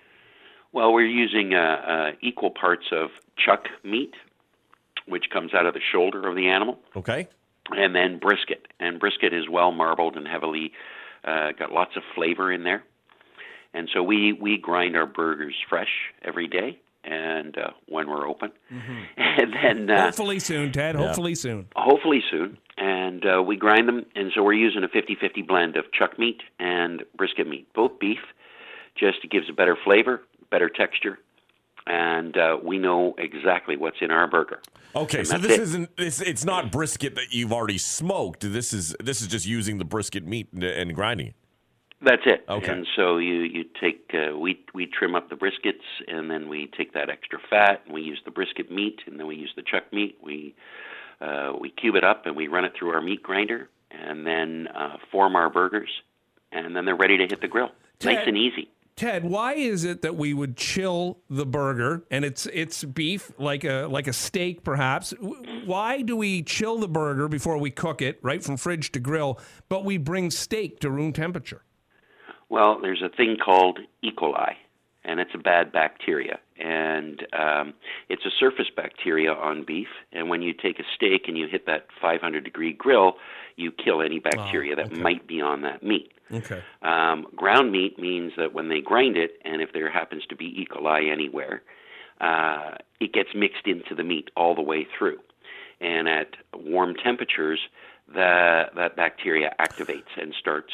Well, 0.73 0.91
we're 0.91 1.05
using 1.05 1.53
uh, 1.53 1.57
uh, 1.57 2.11
equal 2.21 2.51
parts 2.51 2.87
of 2.91 3.09
chuck 3.37 3.67
meat, 3.85 4.13
which 5.07 5.29
comes 5.31 5.53
out 5.53 5.65
of 5.65 5.73
the 5.73 5.81
shoulder 5.91 6.27
of 6.27 6.35
the 6.35 6.49
animal, 6.49 6.77
Okay, 6.95 7.29
and 7.71 7.95
then 7.95 8.19
brisket. 8.19 8.67
And 8.81 8.99
brisket 8.99 9.33
is 9.33 9.47
well 9.49 9.71
marbled 9.71 10.17
and 10.17 10.27
heavily 10.27 10.73
uh, 11.23 11.53
got 11.57 11.71
lots 11.71 11.95
of 11.95 12.03
flavor 12.15 12.51
in 12.51 12.63
there. 12.63 12.83
And 13.73 13.89
so 13.93 14.03
we 14.03 14.33
we 14.33 14.57
grind 14.57 14.97
our 14.97 15.05
burgers 15.05 15.55
fresh 15.69 16.11
every 16.21 16.47
day, 16.47 16.79
and 17.03 17.57
uh, 17.57 17.71
when 17.87 18.09
we're 18.09 18.27
open, 18.27 18.51
and 19.17 19.53
then 19.53 19.89
uh, 19.89 20.03
Hopefully 20.05 20.39
soon, 20.39 20.71
Ted. 20.71 20.95
Hopefully 20.95 21.35
soon. 21.35 21.67
hopefully 21.75 22.21
soon. 22.29 22.57
And 22.77 23.25
uh, 23.25 23.43
we 23.43 23.57
grind 23.57 23.87
them, 23.89 24.05
and 24.15 24.31
so 24.33 24.41
we're 24.41 24.53
using 24.53 24.83
a 24.83 24.87
50-50 24.87 25.45
blend 25.45 25.75
of 25.75 25.91
chuck 25.91 26.17
meat 26.17 26.41
and 26.59 27.03
brisket 27.17 27.47
meat, 27.47 27.67
both 27.73 27.99
beef. 27.99 28.19
Just 28.95 29.17
it 29.23 29.31
gives 29.31 29.49
a 29.49 29.53
better 29.53 29.77
flavor, 29.83 30.21
better 30.49 30.69
texture, 30.69 31.19
and 31.87 32.37
uh, 32.37 32.57
we 32.63 32.77
know 32.77 33.15
exactly 33.17 33.75
what's 33.75 33.97
in 34.01 34.11
our 34.11 34.29
burger. 34.29 34.61
okay. 34.95 35.23
So 35.23 35.37
this 35.37 35.51
it. 35.53 35.59
isn't 35.59 35.89
it's, 35.97 36.21
it's 36.21 36.45
not 36.45 36.71
brisket 36.71 37.15
that 37.15 37.31
you've 37.33 37.51
already 37.51 37.77
smoked. 37.77 38.41
This 38.41 38.71
is 38.73 38.95
this 39.03 39.21
is 39.21 39.27
just 39.27 39.45
using 39.45 39.77
the 39.77 39.85
brisket 39.85 40.25
meat 40.25 40.47
and, 40.53 40.63
and 40.63 40.95
grinding 40.95 41.27
it. 41.27 41.35
That's 42.01 42.21
it. 42.25 42.45
Okay. 42.47 42.71
And 42.71 42.87
so 42.95 43.17
you 43.17 43.41
you 43.41 43.65
take 43.79 44.11
uh, 44.13 44.37
we 44.37 44.63
we 44.73 44.85
trim 44.85 45.15
up 45.15 45.29
the 45.29 45.35
briskets, 45.35 45.83
and 46.07 46.31
then 46.31 46.47
we 46.47 46.69
take 46.77 46.93
that 46.93 47.09
extra 47.09 47.39
fat, 47.49 47.81
and 47.85 47.93
we 47.93 48.01
use 48.01 48.21
the 48.23 48.31
brisket 48.31 48.71
meat, 48.71 49.01
and 49.05 49.19
then 49.19 49.27
we 49.27 49.35
use 49.35 49.51
the 49.55 49.63
chuck 49.63 49.91
meat. 49.91 50.17
We 50.23 50.55
uh, 51.19 51.53
we 51.59 51.71
cube 51.71 51.95
it 51.95 52.05
up, 52.05 52.25
and 52.25 52.35
we 52.35 52.47
run 52.47 52.63
it 52.63 52.73
through 52.77 52.91
our 52.91 53.01
meat 53.01 53.21
grinder, 53.21 53.69
and 53.91 54.25
then 54.25 54.67
uh, 54.67 54.97
form 55.11 55.35
our 55.35 55.49
burgers, 55.49 55.89
and 56.53 56.73
then 56.73 56.85
they're 56.85 56.95
ready 56.95 57.17
to 57.17 57.27
hit 57.27 57.41
the 57.41 57.49
grill. 57.49 57.71
Nice 58.03 58.19
Ted- 58.19 58.27
and 58.29 58.37
easy. 58.37 58.69
Ted, 58.95 59.23
why 59.23 59.53
is 59.53 59.85
it 59.85 60.01
that 60.01 60.17
we 60.17 60.33
would 60.33 60.57
chill 60.57 61.19
the 61.29 61.45
burger 61.45 62.03
and 62.11 62.25
it's 62.25 62.47
it's 62.47 62.83
beef 62.83 63.31
like 63.37 63.63
a 63.63 63.87
like 63.89 64.07
a 64.07 64.13
steak 64.13 64.61
perhaps? 64.65 65.13
Why 65.65 66.01
do 66.01 66.17
we 66.17 66.43
chill 66.43 66.79
the 66.79 66.87
burger 66.89 67.29
before 67.29 67.57
we 67.57 67.71
cook 67.71 68.01
it, 68.01 68.19
right 68.21 68.43
from 68.43 68.57
fridge 68.57 68.91
to 68.91 68.99
grill, 68.99 69.39
but 69.69 69.85
we 69.85 69.97
bring 69.97 70.31
steak 70.31 70.81
to 70.81 70.89
room 70.89 71.13
temperature? 71.13 71.61
Well, 72.49 72.79
there's 72.81 73.01
a 73.03 73.09
thing 73.09 73.37
called 73.43 73.79
E. 74.01 74.09
coli, 74.11 74.53
and 75.03 75.19
it's 75.19 75.31
a 75.33 75.37
bad 75.37 75.71
bacteria, 75.71 76.39
and 76.57 77.25
um, 77.33 77.73
it's 78.09 78.25
a 78.25 78.31
surface 78.39 78.69
bacteria 78.75 79.31
on 79.31 79.63
beef. 79.63 79.87
And 80.11 80.29
when 80.29 80.41
you 80.41 80.53
take 80.53 80.79
a 80.79 80.83
steak 80.95 81.23
and 81.27 81.37
you 81.37 81.47
hit 81.47 81.65
that 81.67 81.87
500 82.01 82.43
degree 82.43 82.73
grill, 82.73 83.13
you 83.55 83.71
kill 83.71 84.01
any 84.01 84.19
bacteria 84.19 84.75
that 84.75 84.91
might 84.91 85.27
be 85.27 85.41
on 85.41 85.61
that 85.61 85.83
meat. 85.83 86.11
Okay. 86.31 86.61
Um, 86.81 87.27
ground 87.35 87.71
meat 87.71 87.97
means 87.99 88.33
that 88.37 88.53
when 88.53 88.69
they 88.69 88.81
grind 88.81 89.17
it, 89.17 89.39
and 89.45 89.61
if 89.61 89.73
there 89.73 89.91
happens 89.91 90.23
to 90.29 90.35
be 90.35 90.45
E. 90.45 90.67
coli 90.69 91.11
anywhere, 91.11 91.61
uh, 92.21 92.75
it 92.99 93.13
gets 93.13 93.29
mixed 93.35 93.65
into 93.65 93.95
the 93.95 94.03
meat 94.03 94.29
all 94.35 94.55
the 94.55 94.61
way 94.61 94.87
through. 94.97 95.17
And 95.81 96.09
at 96.09 96.35
warm 96.53 96.95
temperatures, 96.95 97.59
the, 98.07 98.63
that 98.75 98.95
bacteria 98.95 99.55
activates 99.59 100.19
and 100.19 100.33
starts 100.39 100.73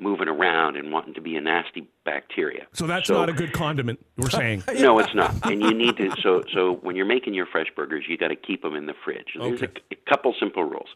moving 0.00 0.28
around 0.28 0.76
and 0.76 0.92
wanting 0.92 1.14
to 1.14 1.20
be 1.20 1.36
a 1.36 1.40
nasty 1.40 1.86
bacteria. 2.04 2.66
So 2.72 2.86
that's 2.86 3.08
So- 3.08 3.14
not 3.14 3.28
a 3.28 3.32
good 3.32 3.52
condiment, 3.52 4.04
we're 4.16 4.30
saying. 4.30 4.64
no, 4.78 4.98
it's 4.98 5.14
not. 5.14 5.34
And 5.50 5.62
you 5.62 5.74
need 5.74 5.96
to. 5.98 6.10
So, 6.22 6.42
so 6.52 6.74
when 6.82 6.96
you're 6.96 7.06
making 7.06 7.34
your 7.34 7.46
fresh 7.46 7.68
burgers, 7.76 8.04
you 8.08 8.16
got 8.16 8.28
to 8.28 8.36
keep 8.36 8.62
them 8.62 8.74
in 8.74 8.86
the 8.86 8.94
fridge. 9.04 9.28
There's 9.38 9.62
Okay. 9.62 9.72
a, 9.90 9.94
a 9.94 10.10
couple 10.10 10.34
simple 10.38 10.64
rules. 10.64 10.88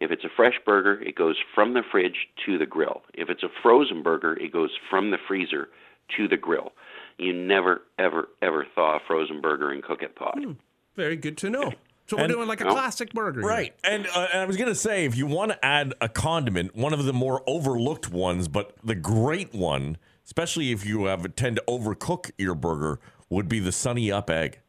If 0.00 0.10
it's 0.10 0.24
a 0.24 0.28
fresh 0.34 0.54
burger, 0.64 1.00
it 1.02 1.14
goes 1.16 1.36
from 1.54 1.74
the 1.74 1.82
fridge 1.90 2.28
to 2.46 2.56
the 2.58 2.66
grill. 2.66 3.02
If 3.14 3.30
it's 3.30 3.42
a 3.42 3.48
frozen 3.62 4.02
burger, 4.02 4.36
it 4.36 4.52
goes 4.52 4.70
from 4.88 5.10
the 5.10 5.18
freezer 5.26 5.68
to 6.16 6.28
the 6.28 6.36
grill. 6.36 6.72
You 7.18 7.32
never, 7.32 7.82
ever, 7.98 8.28
ever 8.40 8.64
thaw 8.74 8.96
a 8.96 9.00
frozen 9.06 9.40
burger 9.40 9.70
and 9.72 9.82
cook 9.82 10.02
it 10.02 10.14
thawed. 10.16 10.38
Hmm, 10.42 10.52
very 10.94 11.16
good 11.16 11.36
to 11.38 11.50
know. 11.50 11.72
So 12.08 12.16
we're 12.16 12.24
And- 12.24 12.32
doing 12.32 12.48
like 12.48 12.60
a 12.60 12.64
No. 12.64 12.70
classic 12.72 13.12
burger. 13.12 13.40
here. 13.40 13.48
Right. 13.48 13.74
And, 13.84 14.06
uh, 14.06 14.28
and 14.32 14.42
I 14.42 14.44
was 14.46 14.56
going 14.56 14.68
to 14.70 14.74
say, 14.74 15.04
if 15.04 15.16
you 15.16 15.26
want 15.26 15.52
to 15.52 15.64
add 15.64 15.94
a 16.00 16.08
condiment, 16.08 16.74
one 16.74 16.92
of 16.94 17.04
the 17.04 17.12
more 17.12 17.42
overlooked 17.46 18.10
ones, 18.10 18.48
but 18.48 18.72
the 18.82 18.94
great 18.94 19.54
one, 19.54 19.98
especially 20.24 20.72
if 20.72 20.86
you 20.86 21.04
have 21.04 21.34
tend 21.36 21.56
to 21.56 21.64
overcook 21.68 22.30
your 22.38 22.54
burger, 22.54 22.98
would 23.28 23.48
be 23.48 23.60
the 23.60 23.72
Sunny 23.72 24.10
Up 24.10 24.30
egg. 24.30 24.60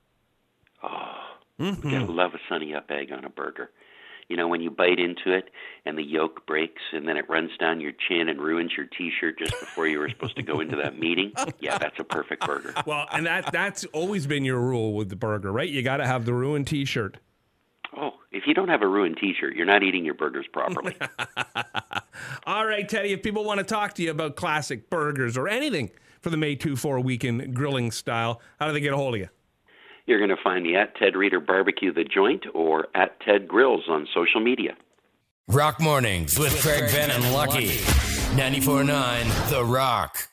You 1.61 1.75
gotta 1.75 2.05
love 2.11 2.33
a 2.33 2.39
sunny 2.47 2.73
up 2.73 2.89
egg 2.89 3.11
on 3.11 3.25
a 3.25 3.29
burger. 3.29 3.69
You 4.29 4.37
know, 4.37 4.47
when 4.47 4.61
you 4.61 4.69
bite 4.69 4.97
into 4.99 5.33
it 5.35 5.49
and 5.85 5.97
the 5.97 6.03
yolk 6.03 6.45
breaks 6.45 6.81
and 6.93 7.05
then 7.05 7.17
it 7.17 7.27
runs 7.29 7.51
down 7.57 7.81
your 7.81 7.91
chin 8.07 8.29
and 8.29 8.39
ruins 8.39 8.71
your 8.77 8.85
T-shirt 8.85 9.37
just 9.39 9.59
before 9.59 9.85
you 9.87 9.99
were 9.99 10.07
supposed 10.07 10.35
to 10.37 10.43
go 10.43 10.61
into 10.61 10.77
that 10.77 10.97
meeting. 10.97 11.33
Yeah, 11.59 11.77
that's 11.77 11.99
a 11.99 12.03
perfect 12.05 12.45
burger. 12.45 12.73
Well, 12.85 13.07
and 13.11 13.25
that 13.25 13.51
that's 13.51 13.83
always 13.85 14.25
been 14.25 14.45
your 14.45 14.59
rule 14.61 14.93
with 14.93 15.09
the 15.09 15.15
burger, 15.17 15.51
right? 15.51 15.67
You 15.67 15.81
got 15.81 15.97
to 15.97 16.05
have 16.07 16.23
the 16.25 16.33
ruined 16.33 16.67
T-shirt. 16.67 17.17
Oh, 17.97 18.11
if 18.31 18.43
you 18.45 18.53
don't 18.53 18.69
have 18.69 18.81
a 18.81 18.87
ruined 18.87 19.17
T-shirt, 19.19 19.55
you're 19.55 19.65
not 19.65 19.83
eating 19.83 20.05
your 20.05 20.13
burgers 20.13 20.45
properly. 20.51 20.95
All 22.45 22.65
right, 22.65 22.87
Teddy. 22.87 23.13
If 23.13 23.23
people 23.23 23.43
want 23.43 23.59
to 23.59 23.63
talk 23.63 23.93
to 23.95 24.03
you 24.03 24.11
about 24.11 24.35
classic 24.35 24.89
burgers 24.89 25.35
or 25.37 25.47
anything 25.47 25.89
for 26.21 26.29
the 26.29 26.37
May 26.37 26.55
2 26.55 26.75
4 26.75 26.99
weekend 26.99 27.55
grilling 27.55 27.91
style, 27.91 28.41
how 28.59 28.67
do 28.67 28.73
they 28.73 28.79
get 28.79 28.93
a 28.93 28.97
hold 28.97 29.15
of 29.15 29.19
you? 29.21 29.29
You're 30.05 30.19
going 30.19 30.35
to 30.35 30.43
find 30.43 30.63
me 30.63 30.75
at 30.75 30.95
Ted 30.95 31.15
Reader 31.15 31.39
Barbecue 31.39 31.93
The 31.93 32.03
Joint 32.03 32.45
or 32.53 32.87
at 32.95 33.19
Ted 33.21 33.47
Grills 33.47 33.83
on 33.87 34.07
social 34.13 34.41
media. 34.41 34.75
Rock 35.47 35.79
Mornings 35.79 36.37
with 36.37 36.59
Craig 36.61 36.91
Ben 36.91 37.11
and 37.11 37.33
Lucky. 37.33 37.69
94.9 38.37 39.49
The 39.49 39.65
Rock. 39.65 40.29